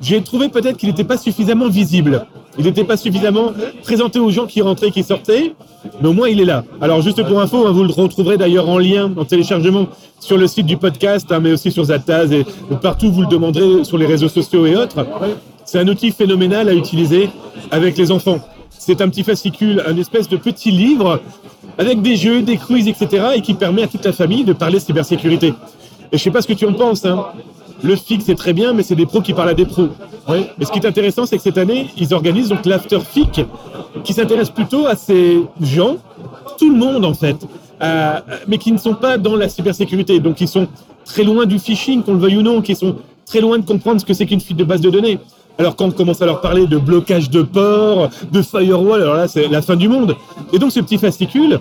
J'ai 0.00 0.22
trouvé 0.22 0.48
peut-être 0.48 0.76
qu'il 0.76 0.88
n'était 0.88 1.04
pas 1.04 1.16
suffisamment 1.16 1.68
visible. 1.68 2.26
Il 2.58 2.64
n'était 2.64 2.84
pas 2.84 2.96
suffisamment 2.96 3.52
présenté 3.82 4.18
aux 4.18 4.30
gens 4.30 4.46
qui 4.46 4.60
rentraient, 4.60 4.90
qui 4.90 5.02
sortaient, 5.02 5.54
mais 6.00 6.08
au 6.08 6.12
moins 6.12 6.28
il 6.28 6.40
est 6.40 6.44
là. 6.44 6.64
Alors 6.80 7.00
juste 7.00 7.22
pour 7.26 7.40
info, 7.40 7.66
hein, 7.66 7.72
vous 7.72 7.84
le 7.84 7.92
retrouverez 7.92 8.36
d'ailleurs 8.36 8.68
en 8.68 8.78
lien, 8.78 9.12
en 9.16 9.24
téléchargement 9.24 9.86
sur 10.20 10.36
le 10.36 10.46
site 10.46 10.66
du 10.66 10.76
podcast, 10.76 11.30
hein, 11.30 11.40
mais 11.40 11.52
aussi 11.52 11.70
sur 11.72 11.84
Zataz 11.84 12.32
et 12.32 12.44
partout 12.80 13.10
vous 13.10 13.22
le 13.22 13.26
demanderez 13.28 13.84
sur 13.84 13.98
les 13.98 14.06
réseaux 14.06 14.28
sociaux 14.28 14.66
et 14.66 14.76
autres. 14.76 15.04
C'est 15.64 15.78
un 15.78 15.88
outil 15.88 16.12
phénoménal 16.12 16.68
à 16.68 16.74
utiliser 16.74 17.30
avec 17.70 17.96
les 17.96 18.10
enfants. 18.10 18.40
C'est 18.70 19.00
un 19.00 19.08
petit 19.08 19.24
fascicule, 19.24 19.82
un 19.86 19.96
espèce 19.96 20.28
de 20.28 20.36
petit 20.36 20.70
livre 20.70 21.20
avec 21.78 22.02
des 22.02 22.16
jeux, 22.16 22.42
des 22.42 22.56
quiz, 22.56 22.86
etc. 22.86 23.26
et 23.36 23.40
qui 23.40 23.54
permet 23.54 23.82
à 23.82 23.86
toute 23.86 24.04
la 24.04 24.12
famille 24.12 24.44
de 24.44 24.52
parler 24.52 24.78
cybersécurité. 24.78 25.54
Et 26.12 26.18
je 26.18 26.22
sais 26.22 26.30
pas 26.30 26.42
ce 26.42 26.48
que 26.48 26.52
tu 26.52 26.66
en 26.66 26.72
penses, 26.72 27.04
hein. 27.04 27.26
Le 27.82 27.96
FIC, 27.96 28.22
c'est 28.22 28.34
très 28.34 28.52
bien, 28.52 28.72
mais 28.72 28.82
c'est 28.82 28.94
des 28.94 29.04
pros 29.04 29.20
qui 29.20 29.34
parlent 29.34 29.48
à 29.48 29.54
des 29.54 29.66
pros. 29.66 29.88
Oui. 30.28 30.46
Et 30.58 30.64
ce 30.64 30.70
qui 30.70 30.78
est 30.78 30.86
intéressant, 30.86 31.26
c'est 31.26 31.36
que 31.36 31.42
cette 31.42 31.58
année, 31.58 31.88
ils 31.98 32.14
organisent 32.14 32.48
donc 32.48 32.64
l'After 32.64 33.00
FIC, 33.00 33.44
qui 34.04 34.12
s'intéresse 34.12 34.50
plutôt 34.50 34.86
à 34.86 34.96
ces 34.96 35.42
gens, 35.60 35.96
tout 36.58 36.70
le 36.70 36.78
monde 36.78 37.04
en 37.04 37.14
fait, 37.14 37.36
euh, 37.82 38.20
mais 38.46 38.58
qui 38.58 38.72
ne 38.72 38.78
sont 38.78 38.94
pas 38.94 39.18
dans 39.18 39.36
la 39.36 39.48
cybersécurité, 39.48 40.20
donc 40.20 40.36
qui 40.36 40.46
sont 40.46 40.68
très 41.04 41.24
loin 41.24 41.46
du 41.46 41.58
phishing, 41.58 42.02
qu'on 42.02 42.14
le 42.14 42.20
veuille 42.20 42.36
ou 42.38 42.42
non, 42.42 42.62
qui 42.62 42.74
sont 42.74 42.96
très 43.26 43.40
loin 43.40 43.58
de 43.58 43.66
comprendre 43.66 44.00
ce 44.00 44.06
que 44.06 44.14
c'est 44.14 44.26
qu'une 44.26 44.40
fuite 44.40 44.56
de 44.56 44.64
base 44.64 44.80
de 44.80 44.90
données. 44.90 45.18
Alors 45.58 45.76
quand 45.76 45.86
on 45.86 45.90
commence 45.92 46.20
à 46.20 46.26
leur 46.26 46.40
parler 46.40 46.66
de 46.66 46.78
blocage 46.78 47.30
de 47.30 47.42
port, 47.42 48.10
de 48.32 48.42
firewall, 48.42 49.02
alors 49.02 49.14
là 49.14 49.28
c'est 49.28 49.46
la 49.48 49.62
fin 49.62 49.76
du 49.76 49.88
monde. 49.88 50.16
Et 50.52 50.58
donc 50.58 50.72
ce 50.72 50.80
petit 50.80 50.98
fascicule, 50.98 51.60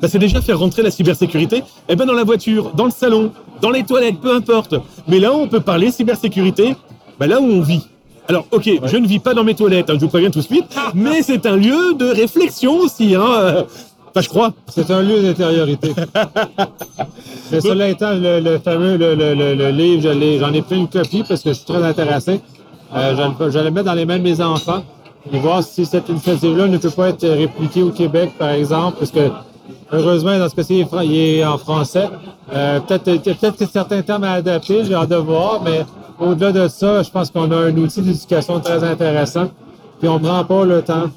bah, 0.00 0.08
c'est 0.08 0.18
déjà 0.18 0.40
faire 0.40 0.58
rentrer 0.58 0.82
la 0.82 0.90
cybersécurité 0.90 1.62
eh 1.88 1.96
ben, 1.96 2.04
dans 2.06 2.12
la 2.12 2.24
voiture, 2.24 2.72
dans 2.74 2.84
le 2.84 2.90
salon, 2.90 3.32
dans 3.60 3.70
les 3.70 3.82
toilettes, 3.82 4.20
peu 4.20 4.34
importe. 4.34 4.74
Mais 5.08 5.18
là, 5.18 5.32
on 5.32 5.48
peut 5.48 5.60
parler 5.60 5.90
cybersécurité 5.90 6.76
bah, 7.18 7.26
là 7.26 7.40
où 7.40 7.44
on 7.44 7.60
vit. 7.60 7.86
Alors, 8.28 8.44
ok, 8.50 8.68
je 8.84 8.96
ne 8.96 9.06
vis 9.06 9.20
pas 9.20 9.34
dans 9.34 9.44
mes 9.44 9.54
toilettes, 9.54 9.88
hein, 9.88 9.94
je 9.94 10.00
vous 10.00 10.08
préviens 10.08 10.30
tout 10.30 10.40
de 10.40 10.44
suite, 10.44 10.64
mais 10.94 11.22
c'est 11.22 11.46
un 11.46 11.56
lieu 11.56 11.94
de 11.94 12.06
réflexion 12.06 12.78
aussi. 12.80 13.14
Hein, 13.14 13.24
euh, 13.38 13.62
Enfin, 14.10 14.22
je 14.22 14.28
crois. 14.30 14.52
C'est 14.68 14.90
un 14.90 15.02
lieu 15.02 15.20
d'intériorité. 15.20 15.90
Mais 17.52 17.60
cela 17.60 17.88
étant, 17.90 18.14
le, 18.14 18.40
le 18.40 18.58
fameux 18.58 18.96
le, 18.96 19.14
le- 19.14 19.70
livre, 19.70 20.10
j'en 20.40 20.52
ai 20.54 20.62
pris 20.62 20.76
une 20.76 20.88
copie 20.88 21.22
parce 21.28 21.42
que 21.42 21.50
je 21.50 21.56
suis 21.56 21.66
très 21.66 21.82
intéressé. 21.84 22.40
Euh, 22.94 23.16
je, 23.40 23.44
je 23.50 23.58
vais 23.58 23.64
le 23.64 23.70
mettre 23.70 23.86
dans 23.86 23.94
les 23.94 24.06
mains 24.06 24.18
de 24.18 24.22
mes 24.22 24.40
enfants 24.40 24.82
et 25.32 25.38
voir 25.38 25.62
si 25.62 25.84
cette 25.84 26.08
initiative-là 26.08 26.68
ne 26.68 26.78
peut 26.78 26.90
pas 26.90 27.08
être 27.08 27.26
répliquée 27.28 27.82
au 27.82 27.90
Québec, 27.90 28.32
par 28.38 28.50
exemple, 28.50 28.98
parce 29.00 29.10
que 29.10 29.28
heureusement, 29.92 30.38
dans 30.38 30.48
ce 30.48 30.54
cas-ci, 30.54 30.74
il 30.76 30.80
est 30.82 30.84
fran- 30.84 31.00
il 31.00 31.16
est 31.16 31.44
en 31.44 31.58
français. 31.58 32.08
Euh, 32.54 32.78
peut-être 32.80 33.22
peut-être 33.22 33.56
que 33.56 33.66
certains 33.66 34.02
termes 34.02 34.24
à 34.24 34.32
adapter, 34.34 34.84
j'ai 34.84 34.94
hâte 34.94 35.08
de 35.10 35.16
voir, 35.16 35.60
mais 35.64 35.84
au-delà 36.20 36.52
de 36.52 36.68
ça, 36.68 37.02
je 37.02 37.10
pense 37.10 37.30
qu'on 37.30 37.50
a 37.50 37.56
un 37.56 37.76
outil 37.76 38.02
d'éducation 38.02 38.60
très 38.60 38.84
intéressant. 38.84 39.48
Puis 39.98 40.08
on 40.08 40.18
ne 40.20 40.24
prend 40.28 40.44
pas 40.44 40.64
le 40.64 40.82
temps. 40.82 41.10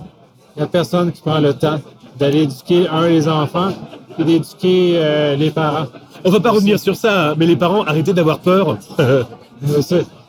Il 0.55 0.59
n'y 0.59 0.63
a 0.63 0.67
personne 0.67 1.11
qui 1.11 1.21
prend 1.21 1.39
le 1.39 1.53
temps 1.53 1.79
d'aller 2.17 2.43
éduquer, 2.43 2.87
un, 2.89 3.07
les 3.07 3.27
enfants, 3.29 3.69
et 4.17 4.23
d'éduquer 4.23 4.93
euh, 4.95 5.35
les 5.35 5.51
parents. 5.51 5.85
On 6.25 6.31
va 6.31 6.39
pas 6.39 6.51
revenir 6.51 6.79
sur 6.79 6.95
ça, 6.95 7.29
hein, 7.29 7.33
mais 7.37 7.45
les 7.45 7.55
parents, 7.55 7.83
arrêtez 7.83 8.11
d'avoir 8.13 8.39
peur. 8.39 8.77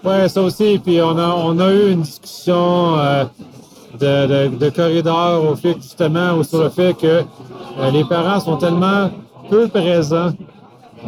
Ouais, 0.04 0.28
ça 0.28 0.42
aussi. 0.42 0.80
Puis 0.82 1.00
on 1.02 1.16
a, 1.18 1.28
on 1.28 1.58
a 1.58 1.72
eu 1.72 1.92
une 1.92 2.02
discussion 2.02 2.98
euh, 2.98 3.24
de, 3.98 4.48
de, 4.48 4.56
de 4.56 4.70
corridor 4.70 5.44
au 5.50 5.56
fait 5.56 5.74
justement 5.74 6.32
au- 6.32 6.42
sur 6.42 6.62
le 6.62 6.70
fait 6.70 6.94
que 6.94 7.06
euh, 7.78 7.90
les 7.92 8.04
parents 8.04 8.40
sont 8.40 8.56
tellement 8.56 9.10
peu 9.50 9.68
présents 9.68 10.30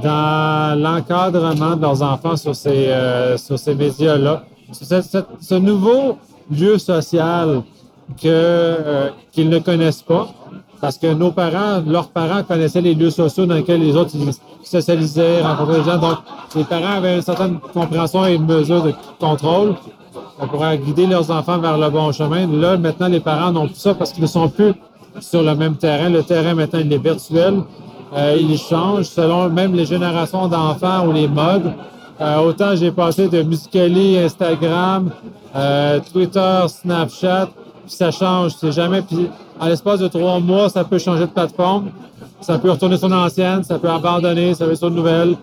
dans 0.03 0.79
l'encadrement 0.79 1.77
de 1.77 1.83
leurs 1.83 2.03
enfants 2.03 2.37
sur 2.37 2.55
ces, 2.55 2.89
euh, 2.89 3.37
sur 3.37 3.59
ces 3.59 3.75
médias-là. 3.75 4.43
Ce, 4.73 5.55
nouveau 5.55 6.19
lieu 6.51 6.79
social 6.79 7.63
euh, 8.25 9.11
qu'ils 9.33 9.49
ne 9.51 9.59
connaissent 9.59 10.03
pas, 10.03 10.29
parce 10.83 10.99
que 10.99 11.07
nos 11.15 11.31
parents, 11.31 11.83
leurs 11.87 12.09
parents 12.09 12.43
connaissaient 12.43 12.83
les 12.83 12.95
lieux 12.95 13.11
sociaux 13.11 13.47
dans 13.47 13.55
lesquels 13.55 13.81
les 13.81 13.97
autres 13.97 14.15
socialisaient, 14.63 15.41
rencontraient 15.41 15.79
des 15.79 15.85
gens. 15.85 15.97
Donc, 15.97 16.19
les 16.55 16.65
parents 16.65 16.97
avaient 16.99 17.17
une 17.17 17.23
certaine 17.23 17.59
compréhension 17.73 18.27
et 18.27 18.35
une 18.35 18.45
mesure 18.45 18.83
de 18.83 18.93
contrôle 19.19 19.77
on 20.43 20.49
pourrait 20.49 20.79
guider 20.79 21.07
leurs 21.07 21.31
enfants 21.31 21.59
vers 21.59 21.79
le 21.79 21.89
bon 21.89 22.11
chemin. 22.11 22.47
Là, 22.47 22.77
maintenant, 22.77 23.09
les 23.09 23.21
parents 23.21 23.53
n'ont 23.53 23.67
plus 23.67 23.77
ça 23.77 23.95
parce 23.95 24.13
qu'ils 24.13 24.23
ne 24.23 24.29
sont 24.29 24.49
plus 24.49 24.73
sur 25.21 25.43
le 25.43 25.55
même 25.55 25.77
terrain. 25.77 26.09
Le 26.09 26.23
terrain, 26.23 26.55
maintenant, 26.55 26.81
il 26.81 26.93
est 26.93 26.99
virtuel. 26.99 27.63
Euh, 28.15 28.37
il 28.39 28.59
change 28.59 29.05
selon 29.05 29.49
même 29.49 29.75
les 29.75 29.87
générations 29.87 30.49
d'enfants 30.49 31.07
ou 31.07 31.13
les 31.13 31.29
modes. 31.29 31.73
Euh, 32.21 32.39
autant 32.39 32.77
j'ai 32.77 32.91
passé 32.91 33.29
de 33.29 33.43
Musicali, 33.43 34.19
Instagram, 34.19 35.11
euh, 35.57 35.99
Twitter, 36.13 36.61
Snapchat, 36.69 37.49
puis 37.85 37.95
ça 37.95 38.11
change. 38.11 38.53
C'est 38.59 38.73
jamais. 38.73 39.03
Puis 39.03 39.29
en 39.59 39.67
l'espace 39.67 40.01
de 40.01 40.09
trois 40.09 40.41
mois, 40.41 40.69
ça 40.69 40.85
peut 40.85 40.99
changer 40.99 41.27
de 41.27 41.31
plateforme. 41.31 41.91
Ça 42.41 42.59
peut 42.59 42.71
retourner 42.71 42.97
sur 42.97 43.09
l'ancienne, 43.09 43.63
ça 43.63 43.79
peut 43.79 43.89
abandonner, 43.89 44.55
ça 44.55 44.65
peut 44.65 44.73
être 44.73 44.79
sur 44.79 44.89
une 44.89 44.97
nouvelle. 44.97 45.37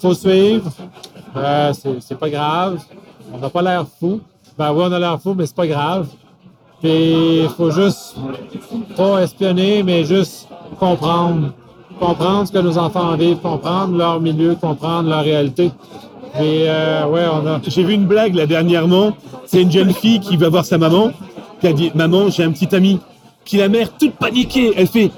faut 0.00 0.12
suivre. 0.14 0.70
Euh, 1.36 1.72
c'est 2.00 2.18
pas 2.18 2.28
grave. 2.28 2.78
On 3.32 3.38
n'a 3.38 3.48
pas 3.48 3.62
l'air 3.62 3.86
fou. 3.98 4.20
Ben 4.58 4.72
oui, 4.72 4.84
on 4.86 4.92
a 4.92 4.98
l'air 4.98 5.18
fou, 5.20 5.34
mais 5.34 5.46
c'est 5.46 5.56
pas 5.56 5.66
grave. 5.66 6.08
Puis 6.80 7.42
il 7.42 7.48
faut 7.56 7.70
juste 7.70 8.16
pas 8.96 9.22
espionner, 9.22 9.82
mais 9.82 10.04
juste 10.04 10.48
comprendre. 10.78 11.52
Comprendre 11.98 12.46
ce 12.46 12.52
que 12.52 12.58
nos 12.58 12.78
enfants 12.78 13.14
vivent, 13.16 13.38
comprendre 13.38 13.96
leur 13.96 14.20
milieu, 14.20 14.54
comprendre 14.54 15.08
leur 15.08 15.22
réalité. 15.22 15.70
Euh, 16.38 17.06
ouais, 17.06 17.24
a. 17.24 17.60
J'ai 17.66 17.82
vu 17.82 17.94
une 17.94 18.06
blague 18.06 18.34
là 18.34 18.46
dernièrement. 18.46 19.12
C'est 19.44 19.62
une 19.62 19.70
jeune 19.70 19.92
fille 19.92 20.20
qui 20.20 20.36
va 20.36 20.48
voir 20.48 20.64
sa 20.64 20.78
maman, 20.78 21.10
qui 21.60 21.66
a 21.66 21.72
dit 21.72 21.90
Maman, 21.94 22.30
j'ai 22.30 22.44
un 22.44 22.50
petit 22.52 22.74
ami. 22.74 22.98
Puis 23.44 23.56
la 23.58 23.68
mère, 23.68 23.92
toute 23.96 24.12
paniquée, 24.14 24.72
elle 24.76 24.86
fait 24.86 25.10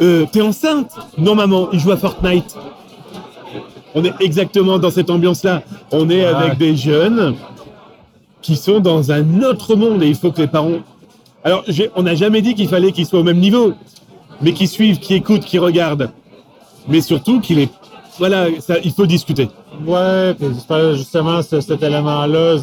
euh, 0.00 0.26
T'es 0.30 0.40
enceinte? 0.42 0.90
Non, 1.18 1.34
maman, 1.34 1.68
il 1.72 1.80
joue 1.80 1.90
à 1.92 1.96
Fortnite. 1.96 2.56
On 3.94 4.04
est 4.04 4.14
exactement 4.20 4.78
dans 4.78 4.90
cette 4.90 5.10
ambiance-là. 5.10 5.62
On 5.90 6.08
est 6.10 6.24
avec 6.24 6.58
des 6.58 6.76
jeunes 6.76 7.34
qui 8.42 8.54
sont 8.56 8.80
dans 8.80 9.10
un 9.10 9.42
autre 9.42 9.74
monde 9.74 10.02
et 10.02 10.08
il 10.08 10.14
faut 10.14 10.30
que 10.30 10.40
les 10.42 10.46
parents. 10.46 10.78
Alors, 11.42 11.64
on 11.96 12.02
n'a 12.02 12.14
jamais 12.14 12.42
dit 12.42 12.54
qu'il 12.54 12.68
fallait 12.68 12.92
qu'ils 12.92 13.06
soient 13.06 13.20
au 13.20 13.24
même 13.24 13.38
niveau, 13.40 13.72
mais 14.42 14.52
qu'ils 14.52 14.68
suivent, 14.68 14.98
qu'ils 14.98 15.16
écoutent, 15.16 15.44
qu'ils 15.44 15.60
regardent. 15.60 16.10
Mais 16.86 17.00
surtout 17.00 17.40
qu'il 17.40 17.58
est. 17.58 17.70
Voilà, 18.18 18.46
ça, 18.60 18.74
il 18.82 18.92
faut 18.92 19.06
discuter. 19.06 19.48
Ouais, 19.86 20.34
justement 20.94 21.42
ce- 21.42 21.60
cet 21.60 21.82
élément-là. 21.82 22.56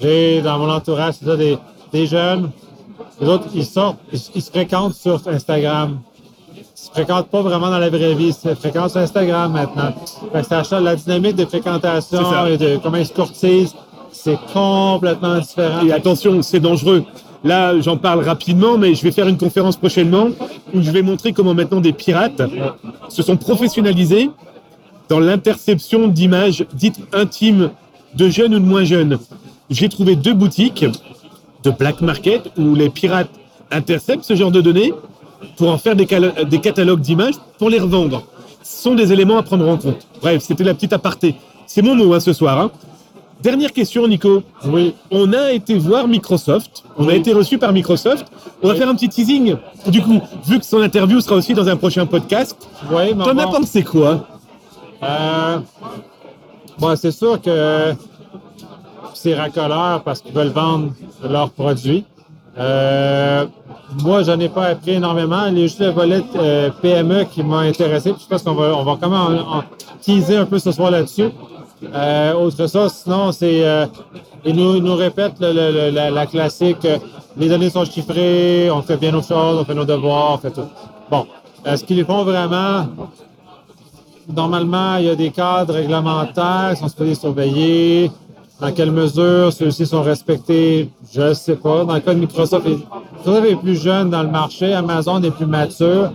J'ai 0.00 0.40
dans 0.42 0.58
mon 0.58 0.70
entourage, 0.70 1.14
c'est 1.18 1.26
ça, 1.26 1.36
des, 1.36 1.56
des 1.94 2.06
jeunes. 2.06 2.50
Les 3.20 3.28
autres, 3.28 3.46
ils 3.54 3.64
sortent, 3.64 3.98
ils, 4.12 4.20
ils 4.34 4.42
se 4.42 4.50
fréquentent 4.50 4.94
sur 4.94 5.20
Instagram. 5.26 6.00
Ils 6.56 6.64
se 6.74 6.90
fréquentent 6.90 7.28
pas 7.28 7.40
vraiment 7.40 7.70
dans 7.70 7.78
la 7.78 7.88
vraie 7.88 8.14
vie, 8.14 8.26
ils 8.26 8.34
se 8.34 8.54
fréquentent 8.54 8.90
sur 8.90 9.00
Instagram 9.00 9.52
maintenant. 9.52 9.94
Fait 10.32 10.42
que 10.42 10.74
la 10.82 10.96
dynamique 10.96 11.36
de 11.36 11.44
fréquentation 11.46 12.46
et 12.46 12.58
de 12.58 12.78
comment 12.82 12.98
ils 12.98 13.06
se 13.06 13.12
courtisent. 13.12 13.74
C'est 14.10 14.38
complètement 14.52 15.38
différent. 15.38 15.84
Et 15.86 15.92
attention, 15.92 16.40
c'est 16.42 16.60
dangereux. 16.60 17.04
Là, 17.42 17.78
j'en 17.80 17.96
parle 17.96 18.24
rapidement, 18.24 18.78
mais 18.78 18.94
je 18.94 19.02
vais 19.02 19.10
faire 19.10 19.28
une 19.28 19.36
conférence 19.36 19.76
prochainement 19.76 20.28
où 20.72 20.80
je 20.80 20.90
vais 20.90 21.02
montrer 21.02 21.32
comment 21.32 21.52
maintenant 21.52 21.80
des 21.80 21.92
pirates 21.92 22.42
se 23.08 23.22
sont 23.22 23.36
professionnalisés 23.36 24.30
dans 25.08 25.20
l'interception 25.20 26.08
d'images 26.08 26.64
dites 26.72 27.00
intimes 27.12 27.70
de 28.14 28.28
jeunes 28.28 28.54
ou 28.54 28.60
de 28.60 28.64
moins 28.64 28.84
jeunes. 28.84 29.18
J'ai 29.68 29.88
trouvé 29.88 30.16
deux 30.16 30.34
boutiques 30.34 30.86
de 31.64 31.70
black 31.70 32.00
market 32.00 32.50
où 32.58 32.74
les 32.74 32.90
pirates 32.90 33.30
interceptent 33.70 34.24
ce 34.24 34.34
genre 34.36 34.50
de 34.50 34.60
données 34.60 34.92
pour 35.56 35.70
en 35.70 35.78
faire 35.78 35.96
des, 35.96 36.06
catalogues 36.06 37.00
d'images 37.00 37.34
pour 37.58 37.70
les 37.70 37.78
revendre. 37.80 38.24
Ce 38.62 38.82
sont 38.82 38.94
des 38.94 39.12
éléments 39.12 39.38
à 39.38 39.42
prendre 39.42 39.68
en 39.68 39.76
compte. 39.76 40.06
Bref, 40.20 40.42
c'était 40.42 40.64
la 40.64 40.74
petite 40.74 40.92
aparté. 40.92 41.34
C'est 41.66 41.82
mon 41.82 41.94
mot 41.94 42.14
hein, 42.14 42.20
ce 42.20 42.32
soir. 42.32 42.58
hein. 42.60 42.70
Dernière 43.42 43.72
question, 43.72 44.06
Nico. 44.08 44.42
Oui. 44.66 44.94
On 45.10 45.32
a 45.34 45.52
été 45.52 45.76
voir 45.76 46.08
Microsoft. 46.08 46.84
On 46.96 47.08
a 47.08 47.14
été 47.14 47.32
reçu 47.34 47.58
par 47.58 47.72
Microsoft. 47.72 48.26
On 48.62 48.68
va 48.68 48.72
Oui. 48.74 48.78
faire 48.78 48.88
un 48.88 48.94
petit 48.94 49.08
teasing. 49.08 49.56
Du 49.86 50.00
coup, 50.02 50.20
vu 50.46 50.58
que 50.58 50.64
son 50.64 50.80
interview 50.80 51.20
sera 51.20 51.36
aussi 51.36 51.52
dans 51.52 51.68
un 51.68 51.76
prochain 51.76 52.06
podcast, 52.06 52.56
t'en 52.88 53.38
as 53.38 53.46
pensé 53.46 53.82
quoi? 53.82 54.26
Euh, 55.02 55.58
bon, 56.78 56.96
c'est 56.96 57.10
sûr 57.10 57.40
que 57.42 57.92
c'est 59.24 59.34
racoleur 59.34 60.02
parce 60.02 60.20
qu'ils 60.20 60.34
veulent 60.34 60.48
vendre 60.48 60.92
leurs 61.22 61.50
produits. 61.50 62.04
Euh, 62.58 63.46
moi, 64.02 64.22
j'en 64.22 64.38
ai 64.38 64.50
pas 64.50 64.66
appris 64.66 64.92
énormément. 64.92 65.46
Il 65.46 65.58
y 65.58 65.62
a 65.62 65.66
juste 65.66 65.80
le 65.80 65.88
volet 65.88 66.22
euh, 66.36 66.70
PME 66.82 67.24
qui 67.24 67.42
m'a 67.42 67.60
intéressé. 67.60 68.12
Je 68.20 68.26
pense 68.28 68.42
qu'on 68.42 68.54
va, 68.54 68.76
on 68.76 68.84
va 68.84 68.98
quand 69.00 69.64
teaser 70.02 70.36
un 70.36 70.44
peu 70.44 70.58
ce 70.58 70.72
soir 70.72 70.90
là-dessus. 70.90 71.30
Euh, 71.94 72.34
autre 72.34 72.66
ça, 72.66 72.88
sinon, 72.90 73.32
c'est. 73.32 73.64
Euh, 73.64 73.86
ils 74.44 74.54
nous, 74.54 74.76
ils 74.76 74.82
nous 74.82 74.94
répètent 74.94 75.40
la, 75.40 76.10
la 76.10 76.26
classique 76.26 76.86
les 77.36 77.48
données 77.48 77.70
sont 77.70 77.84
chiffrées, 77.84 78.70
on 78.70 78.82
fait 78.82 78.96
bien 78.96 79.10
nos 79.10 79.22
choses, 79.22 79.58
on 79.60 79.64
fait 79.64 79.74
nos 79.74 79.84
devoirs, 79.84 80.34
on 80.34 80.38
fait 80.38 80.50
tout. 80.50 80.68
Bon. 81.10 81.26
Est-ce 81.64 81.82
qu'ils 81.84 82.04
font 82.04 82.24
vraiment? 82.24 82.86
Normalement, 84.28 84.96
il 84.96 85.06
y 85.06 85.10
a 85.10 85.14
des 85.14 85.30
cadres 85.30 85.74
réglementaires 85.74 86.72
qui 86.74 86.80
sont 86.80 86.88
supposés 86.88 87.14
surveiller. 87.14 88.10
Dans 88.64 88.72
quelle 88.72 88.92
mesure 88.92 89.52
ceux-ci 89.52 89.84
sont 89.84 90.00
respectés, 90.00 90.88
je 91.12 91.20
ne 91.20 91.34
sais 91.34 91.56
pas. 91.56 91.84
Dans 91.84 91.92
le 91.92 92.00
cas 92.00 92.14
de 92.14 92.20
Microsoft, 92.20 92.64
Microsoft 92.66 93.46
est 93.46 93.56
plus 93.56 93.76
jeune 93.76 94.08
dans 94.08 94.22
le 94.22 94.30
marché, 94.30 94.72
Amazon 94.72 95.22
est 95.22 95.30
plus 95.30 95.44
mature. 95.44 96.10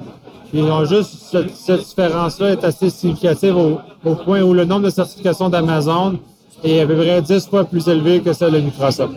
Ils 0.51 0.63
ont 0.63 0.83
juste 0.83 1.12
cette, 1.31 1.77
différence-là 1.77 2.53
est 2.53 2.63
assez 2.63 2.89
significative 2.89 3.55
au, 3.55 4.15
point 4.15 4.41
où 4.41 4.55
le 4.55 4.65
nombre 4.65 4.85
de 4.85 4.89
certifications 4.89 5.47
d'Amazon 5.47 6.17
est 6.63 6.81
à 6.81 6.88
peu 6.88 6.95
près 6.95 7.21
10 7.21 7.49
fois 7.49 7.65
plus 7.65 7.88
élevé 7.88 8.19
que 8.19 8.33
celle 8.33 8.53
de 8.53 8.62
Microsoft. 8.62 9.13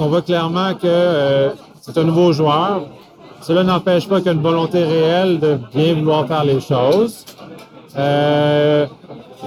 On 0.00 0.08
voit 0.08 0.22
clairement 0.22 0.74
que 0.74 0.80
euh, 0.84 1.50
c'est 1.80 1.96
un 1.96 2.02
nouveau 2.02 2.32
joueur. 2.32 2.86
Cela 3.40 3.62
n'empêche 3.62 4.08
pas 4.08 4.16
qu'il 4.16 4.26
y 4.26 4.30
a 4.30 4.32
une 4.32 4.42
volonté 4.42 4.82
réelle 4.82 5.38
de 5.38 5.58
bien 5.72 5.94
vouloir 5.94 6.26
faire 6.26 6.42
les 6.44 6.60
choses. 6.60 7.24
Euh, 7.96 8.86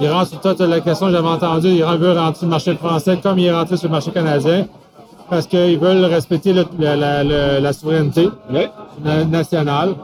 il 0.00 0.08
rentre 0.10 0.28
sur 0.28 0.40
toute 0.40 0.60
la 0.60 0.80
question 0.80 1.06
que 1.06 1.12
j'avais 1.12 1.28
entendue, 1.28 1.68
il 1.68 1.84
veut 1.84 2.12
rentrer 2.12 2.34
sur 2.38 2.46
le 2.46 2.50
marché 2.50 2.74
français 2.76 3.18
comme 3.22 3.38
il 3.38 3.46
est 3.46 3.54
rentré 3.54 3.76
sur 3.76 3.88
le 3.88 3.92
marché 3.92 4.10
canadien 4.10 4.66
parce 5.28 5.46
qu'ils 5.46 5.78
veulent 5.78 6.04
respecter 6.04 6.52
le- 6.52 6.66
la, 6.78 6.96
la- 6.96 7.60
la 7.60 7.72
souveraineté 7.72 8.30
na- 8.50 9.24
nationale. 9.24 9.94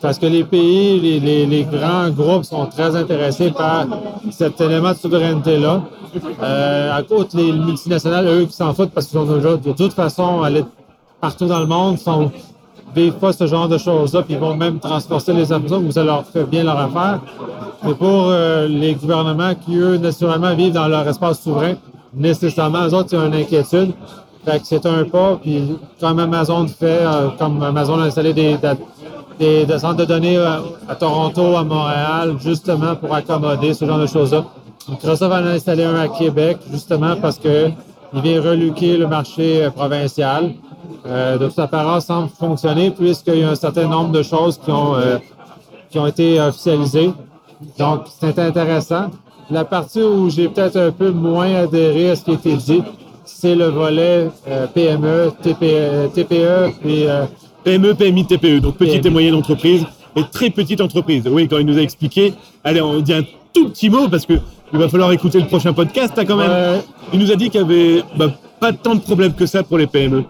Parce 0.00 0.16
que 0.20 0.26
les 0.26 0.44
pays, 0.44 1.00
les, 1.00 1.18
les- 1.18 1.46
les 1.46 1.64
grands 1.64 2.08
groupes 2.10 2.44
sont 2.44 2.66
très 2.66 2.94
intéressés 2.94 3.50
par 3.50 3.86
cet 4.30 4.60
élément 4.60 4.90
de 4.92 4.96
souveraineté-là. 4.96 5.82
Euh, 6.40 6.96
à 6.96 7.02
côté, 7.02 7.38
les 7.38 7.52
multinationales, 7.52 8.26
eux, 8.28 8.44
qui 8.46 8.52
s'en 8.52 8.72
foutent 8.74 8.92
parce 8.92 9.06
qu'ils 9.08 9.18
sont 9.18 9.26
déjà, 9.26 9.56
de 9.56 9.72
toute 9.72 9.92
façon, 9.92 10.42
aller 10.42 10.64
partout 11.20 11.46
dans 11.46 11.58
le 11.58 11.66
monde, 11.66 11.98
sont, 11.98 12.30
vivent 12.94 13.14
pas 13.14 13.32
ce 13.32 13.46
genre 13.46 13.68
de 13.68 13.78
choses-là, 13.78 14.22
puis 14.22 14.34
ils 14.34 14.40
vont 14.40 14.56
même 14.56 14.78
transporter 14.78 15.32
les 15.32 15.52
Amazones 15.52 15.86
où 15.86 15.92
ça 15.92 16.04
leur 16.04 16.24
fait 16.24 16.44
bien 16.44 16.64
leur 16.64 16.78
affaire. 16.78 17.20
Mais 17.84 17.94
pour 17.94 18.28
euh, 18.30 18.66
les 18.68 18.94
gouvernements 18.94 19.54
qui, 19.54 19.76
eux, 19.76 19.96
naturellement, 19.96 20.54
vivent 20.54 20.72
dans 20.72 20.88
leur 20.88 21.06
espace 21.06 21.40
souverain, 21.42 21.74
nécessairement, 22.14 22.86
eux 22.86 22.94
autres, 22.94 23.10
ils 23.12 23.18
ont 23.18 23.26
une 23.26 23.34
inquiétude. 23.34 23.92
Fait 24.44 24.60
que 24.60 24.66
c'est 24.66 24.86
un 24.86 25.04
pas, 25.04 25.38
puis 25.40 25.76
comme 26.00 26.18
Amazon 26.18 26.66
fait, 26.66 27.00
euh, 27.02 27.28
comme 27.38 27.62
Amazon 27.62 28.00
a 28.00 28.04
installé 28.04 28.32
des, 28.32 28.56
des, 29.38 29.66
des 29.66 29.78
centres 29.78 29.96
de 29.96 30.04
données 30.04 30.38
euh, 30.38 30.58
à 30.88 30.94
Toronto, 30.94 31.56
à 31.56 31.64
Montréal, 31.64 32.36
justement 32.40 32.96
pour 32.96 33.14
accommoder 33.14 33.74
ce 33.74 33.84
genre 33.84 33.98
de 33.98 34.06
choses-là. 34.06 34.44
Microsoft 34.88 35.32
en 35.32 35.46
a 35.46 35.50
installé 35.50 35.84
un 35.84 35.96
à 35.96 36.08
Québec, 36.08 36.58
justement 36.70 37.14
parce 37.20 37.38
que 37.38 37.70
il 38.14 38.22
vient 38.22 38.40
reluquer 38.40 38.96
le 38.96 39.06
marché 39.06 39.64
euh, 39.64 39.70
provincial. 39.70 40.52
Euh, 41.08 41.38
de 41.38 41.48
toute 41.48 41.58
apparence, 41.58 42.06
semble 42.06 42.28
fonctionner 42.28 42.90
puisqu'il 42.90 43.38
y 43.38 43.42
a 43.42 43.50
un 43.50 43.54
certain 43.54 43.88
nombre 43.88 44.12
de 44.12 44.22
choses 44.22 44.58
qui 44.62 44.70
ont, 44.70 44.94
euh, 44.94 45.18
qui 45.90 45.98
ont 45.98 46.06
été 46.06 46.40
officialisées. 46.40 47.12
Donc, 47.78 48.02
c'est 48.20 48.38
intéressant. 48.38 49.10
La 49.50 49.64
partie 49.64 50.02
où 50.02 50.28
j'ai 50.28 50.48
peut-être 50.48 50.76
un 50.76 50.90
peu 50.90 51.10
moins 51.10 51.54
adhéré 51.54 52.10
à 52.10 52.16
ce 52.16 52.24
qui 52.24 52.32
a 52.32 52.34
été 52.34 52.56
dit, 52.56 52.82
c'est 53.24 53.54
le 53.54 53.66
volet 53.66 54.28
euh, 54.48 54.66
PME, 54.66 55.32
TPE, 55.42 56.12
TPE, 56.14 56.74
puis 56.80 57.06
euh, 57.06 57.24
PME, 57.64 57.94
PMI, 57.94 58.26
TPE, 58.26 58.56
E, 58.56 58.60
donc 58.60 58.76
petite 58.76 58.96
et 58.96 59.00
PMI. 59.00 59.12
moyenne 59.12 59.34
entreprise 59.34 59.86
et 60.16 60.22
très 60.30 60.50
petite 60.50 60.80
entreprise. 60.80 61.24
Oui, 61.30 61.48
quand 61.48 61.58
il 61.58 61.66
nous 61.66 61.78
a 61.78 61.82
expliqué, 61.82 62.34
allez, 62.64 62.80
on 62.80 63.00
dit 63.00 63.14
un 63.14 63.22
tout 63.52 63.68
petit 63.70 63.88
mot 63.88 64.08
parce 64.08 64.26
que 64.26 64.34
il 64.72 64.78
va 64.78 64.88
falloir 64.88 65.12
écouter 65.12 65.40
le 65.40 65.46
prochain 65.46 65.72
podcast 65.72 66.14
là, 66.16 66.24
quand 66.24 66.36
même. 66.36 66.50
Ouais. 66.50 66.82
Il 67.12 67.18
nous 67.18 67.32
a 67.32 67.36
dit 67.36 67.48
qu'il 67.48 67.60
y 67.60 67.64
avait 67.64 68.02
bah, 68.16 68.26
pas 68.60 68.72
tant 68.72 68.94
de 68.94 69.00
problèmes 69.00 69.32
que 69.32 69.46
ça 69.46 69.62
pour 69.62 69.78
les 69.78 69.86
PME. 69.86 70.24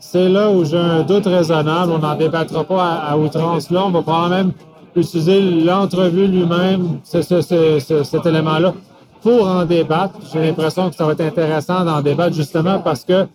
C'est 0.00 0.28
là 0.28 0.50
où 0.50 0.64
j'ai 0.64 0.76
un 0.78 1.02
doute 1.02 1.26
raisonnable. 1.26 1.92
On 1.92 1.98
n'en 1.98 2.16
débattra 2.16 2.64
pas 2.64 2.84
à, 3.08 3.16
outrance 3.16 3.70
là. 3.70 3.84
On 3.86 3.90
va 3.90 4.02
probablement 4.02 4.36
même 4.36 4.52
utiliser 4.96 5.40
l'entrevue 5.40 6.26
lui-même, 6.26 6.98
ce- 7.04 7.22
ce- 7.22 7.40
ce- 7.42 7.78
ce- 7.78 8.02
cet 8.02 8.26
élément-là, 8.26 8.72
pour 9.22 9.46
en 9.46 9.64
débattre. 9.64 10.14
J'ai 10.32 10.40
l'impression 10.46 10.90
que 10.90 10.96
ça 10.96 11.04
va 11.06 11.12
être 11.12 11.20
intéressant 11.20 11.84
d'en 11.84 12.00
débattre 12.00 12.34
justement 12.34 12.80
parce 12.80 13.04
que 13.04 13.26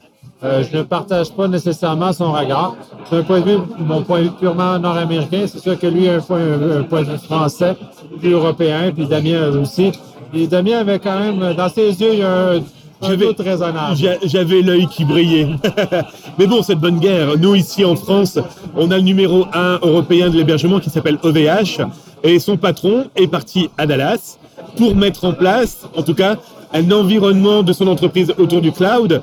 euh, 0.43 0.63
je 0.69 0.77
ne 0.77 0.83
partage 0.83 1.31
pas 1.31 1.47
nécessairement 1.47 2.11
son 2.11 2.33
regard. 2.33 2.75
D'un 3.09 3.23
point 3.23 3.39
de 3.39 3.45
vue, 3.51 3.57
mon 3.79 4.01
point 4.01 4.19
de 4.19 4.23
vue 4.25 4.31
purement 4.31 4.77
nord-américain, 4.77 5.45
c'est 5.47 5.59
sûr 5.59 5.79
que 5.79 5.87
lui 5.87 6.09
a 6.09 6.15
un 6.15 6.19
point, 6.19 6.39
un 6.79 6.83
point 6.83 7.03
de 7.03 7.11
vue 7.11 7.17
français, 7.17 7.75
puis 8.19 8.31
européen, 8.33 8.91
puis 8.93 9.07
Damien 9.07 9.47
aussi. 9.61 9.91
Et 10.33 10.45
Damien 10.47 10.79
avait 10.79 10.99
quand 10.99 11.17
même, 11.19 11.53
dans 11.53 11.69
ses 11.69 11.89
yeux, 12.01 12.13
il 12.13 12.19
y 12.19 12.23
a 12.23 12.49
un 12.51 12.59
J'avais- 13.01 14.61
l'œil 14.61 14.87
qui 14.87 15.05
brillait. 15.05 15.47
Mais 16.39 16.47
bon, 16.47 16.61
cette 16.63 16.79
bonne 16.79 16.99
guerre, 16.99 17.37
nous 17.37 17.55
ici 17.55 17.83
en 17.85 17.95
France, 17.95 18.39
on 18.75 18.89
a 18.91 18.95
le 18.97 19.03
numéro 19.03 19.45
1 19.53 19.79
européen 19.81 20.29
de 20.29 20.37
l'hébergement 20.37 20.79
qui 20.79 20.89
s'appelle 20.89 21.17
OVH 21.23 21.81
et 22.23 22.39
son 22.39 22.57
patron 22.57 23.05
est 23.15 23.27
parti 23.27 23.69
à 23.77 23.85
Dallas 23.85 24.37
pour 24.77 24.95
mettre 24.95 25.25
en 25.25 25.33
place, 25.33 25.87
en 25.95 26.01
tout 26.03 26.13
cas, 26.15 26.37
un 26.73 26.91
environnement 26.91 27.63
de 27.63 27.73
son 27.73 27.87
entreprise 27.87 28.33
autour 28.37 28.61
du 28.61 28.71
cloud. 28.71 29.21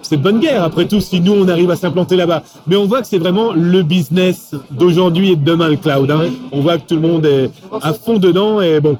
C'est 0.00 0.16
de 0.16 0.22
bonne 0.22 0.38
guerre, 0.38 0.62
après 0.62 0.86
tout, 0.86 1.00
si 1.00 1.20
nous 1.20 1.32
on 1.32 1.48
arrive 1.48 1.70
à 1.72 1.76
s'implanter 1.76 2.14
là-bas. 2.16 2.42
Mais 2.68 2.76
on 2.76 2.86
voit 2.86 3.00
que 3.02 3.06
c'est 3.08 3.18
vraiment 3.18 3.52
le 3.52 3.82
business 3.82 4.54
d'aujourd'hui 4.70 5.32
et 5.32 5.36
de 5.36 5.44
demain, 5.44 5.68
le 5.68 5.76
cloud. 5.76 6.10
hein. 6.10 6.30
On 6.52 6.60
voit 6.60 6.78
que 6.78 6.86
tout 6.86 6.94
le 6.94 7.00
monde 7.00 7.26
est 7.26 7.50
à 7.82 7.92
fond 7.92 8.18
dedans 8.18 8.60
et 8.60 8.80
bon, 8.80 8.96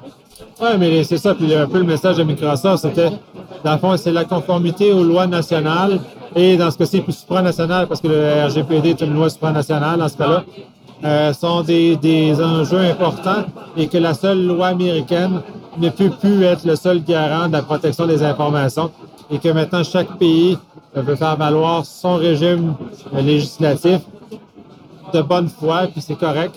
Oui, 0.60 0.68
mais 0.78 1.04
c'est 1.04 1.18
ça. 1.18 1.34
Puis 1.34 1.54
un 1.54 1.66
peu 1.68 1.78
le 1.78 1.84
message 1.84 2.16
de 2.16 2.24
Microsoft, 2.24 2.82
c'était, 2.82 3.10
dans 3.64 3.72
le 3.72 3.78
fond, 3.78 3.96
c'est 3.96 4.10
la 4.10 4.24
conformité 4.24 4.92
aux 4.92 5.04
lois 5.04 5.26
nationales 5.26 6.00
et 6.34 6.56
dans 6.56 6.70
ce 6.70 6.78
cas-ci, 6.78 7.00
plus 7.00 7.12
supranationales, 7.12 7.86
parce 7.86 8.00
que 8.00 8.08
le 8.08 8.44
RGPD 8.46 8.90
est 8.90 9.00
une 9.00 9.14
loi 9.14 9.30
supranationale 9.30 9.98
dans 9.98 10.08
ce 10.08 10.16
cas-là, 10.16 10.44
euh, 11.04 11.32
sont 11.32 11.62
des, 11.62 11.96
des 11.96 12.42
enjeux 12.42 12.80
importants 12.80 13.44
et 13.76 13.86
que 13.86 13.98
la 13.98 14.14
seule 14.14 14.44
loi 14.44 14.68
américaine 14.68 15.40
ne 15.78 15.90
peut 15.90 16.10
plus 16.10 16.42
être 16.42 16.64
le 16.66 16.74
seul 16.74 17.04
garant 17.04 17.46
de 17.46 17.52
la 17.52 17.62
protection 17.62 18.06
des 18.06 18.22
informations 18.22 18.90
et 19.30 19.38
que 19.38 19.48
maintenant 19.48 19.84
chaque 19.84 20.18
pays 20.18 20.58
euh, 20.96 21.02
veut 21.02 21.14
faire 21.14 21.36
valoir 21.36 21.84
son 21.86 22.16
régime 22.16 22.74
euh, 23.14 23.20
législatif 23.20 24.00
de 25.12 25.22
bonne 25.22 25.48
foi, 25.48 25.86
puis 25.86 26.00
c'est 26.00 26.18
correct. 26.18 26.54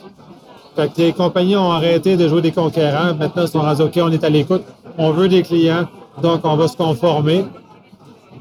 Fait 0.75 0.87
que 0.93 1.01
les 1.01 1.13
compagnies 1.13 1.57
ont 1.57 1.71
arrêté 1.71 2.15
de 2.15 2.27
jouer 2.27 2.41
des 2.41 2.51
conquérants. 2.51 3.13
Maintenant, 3.13 3.43
ils 3.43 3.47
sont 3.47 3.61
rendus 3.61 3.81
OK, 3.81 3.99
on 4.01 4.11
est 4.11 4.23
à 4.23 4.29
l'écoute. 4.29 4.63
On 4.97 5.11
veut 5.11 5.27
des 5.27 5.41
clients, 5.41 5.87
donc 6.21 6.41
on 6.43 6.55
va 6.55 6.67
se 6.67 6.77
conformer. 6.77 7.45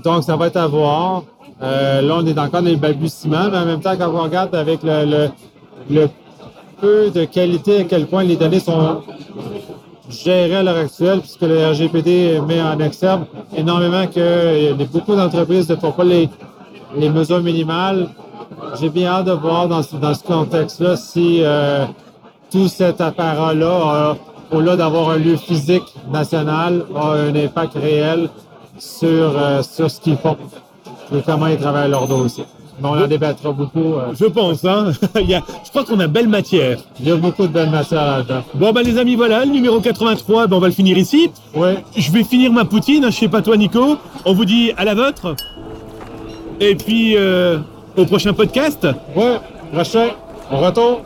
Donc, 0.05 0.25
ça 0.25 0.37
va 0.37 0.47
être 0.47 0.57
à 0.57 0.66
voir. 0.66 1.23
Euh, 1.62 2.01
là, 2.03 2.16
on 2.19 2.27
est 2.27 2.38
encore 2.38 2.62
dans 2.62 2.69
les 2.69 2.77
balbutiements, 2.77 3.49
mais 3.51 3.59
en 3.59 3.66
même 3.66 3.81
temps, 3.81 3.97
quand 3.99 4.09
on 4.09 4.23
regarde 4.23 4.55
avec 4.55 4.83
le, 4.83 5.05
le, 5.05 5.29
le 5.90 6.09
peu 6.81 7.11
de 7.11 7.25
qualité, 7.25 7.81
à 7.81 7.85
quel 7.85 8.07
point 8.07 8.23
les 8.23 8.37
données 8.37 8.61
sont 8.61 9.03
gérées 10.09 10.57
à 10.57 10.62
l'heure 10.62 10.77
actuelle, 10.77 11.21
puisque 11.21 11.43
le 11.43 11.69
RGPD 11.71 12.40
met 12.47 12.62
en 12.62 12.79
exergue 12.81 13.25
énormément 13.57 14.07
qu'il 14.07 14.23
y 14.23 14.69
a 14.69 14.87
beaucoup 14.90 15.14
d'entreprises 15.14 15.69
ne 15.69 15.77
font 15.77 15.93
pas 15.93 16.05
les, 16.05 16.29
les 16.97 17.11
mesures 17.11 17.43
minimales. 17.43 18.09
J'ai 18.81 18.88
bien 18.88 19.11
hâte 19.11 19.27
de 19.27 19.33
voir 19.33 19.69
dans 19.69 19.83
ce, 19.83 19.97
dans 19.97 20.14
ce 20.14 20.25
contexte-là 20.25 20.97
si 20.97 21.40
euh, 21.43 21.85
tout 22.51 22.69
cet 22.69 23.01
appareil-là, 23.01 23.67
euh, 24.11 24.15
au-delà 24.57 24.77
d'avoir 24.77 25.11
un 25.11 25.17
lieu 25.17 25.37
physique 25.37 25.85
national, 26.13 26.85
a 26.97 27.13
un 27.13 27.35
impact 27.35 27.75
réel 27.75 28.29
sur, 28.79 29.33
euh, 29.37 29.63
sur 29.63 29.91
ce 29.91 30.01
qu'ils 30.01 30.17
font 30.17 30.37
et 31.15 31.21
comment 31.25 31.47
ils 31.47 31.59
travaillent 31.59 31.85
à 31.85 31.89
leur 31.89 32.07
dossier. 32.07 32.45
Mais 32.83 32.89
on 32.89 32.93
en 32.93 33.07
débattra 33.07 33.53
beaucoup. 33.53 33.95
euh. 33.95 34.13
je 34.19 34.25
pense. 34.25 34.65
Hein. 34.65 34.93
Il 35.21 35.29
y 35.29 35.35
a- 35.35 35.43
je 35.65 35.69
crois 35.71 35.85
qu'on 35.85 36.01
a 36.01 36.07
belle 36.07 36.29
matière. 36.29 36.79
Il 36.99 37.09
y 37.09 37.11
a 37.13 37.17
beaucoup 37.17 37.43
de 37.43 37.53
belles 37.53 37.69
matières 37.69 38.07
là-dedans. 38.07 38.43
Bon, 38.55 38.73
ben 38.73 38.83
les 38.83 38.97
amis, 38.97 39.17
voilà, 39.17 39.45
le 39.45 39.51
numéro 39.51 39.81
83, 39.81 40.47
ben, 40.47 40.57
on 40.57 40.61
va 40.61 40.69
le 40.69 40.73
finir 40.73 40.97
ici. 40.97 41.31
Oui, 41.55 41.69
Je 41.95 42.11
vais 42.11 42.25
finir 42.25 42.51
ma 42.53 42.65
poutine, 42.65 43.05
hein, 43.05 43.11
je 43.11 43.17
sais 43.17 43.29
pas 43.29 43.43
toi, 43.43 43.57
Nico. 43.59 43.99
On 44.25 44.33
vous 44.33 44.47
dit 44.47 44.73
à 44.79 44.85
la 44.87 44.95
vôtre. 44.95 45.37
Et 46.59 46.75
puis, 46.75 47.17
euh, 47.17 47.59
au 47.99 48.05
prochain 48.07 48.33
podcast. 48.33 48.87
oui, 49.15 49.25
prochain, 49.75 50.09
on 50.51 50.59
retourne. 50.61 50.97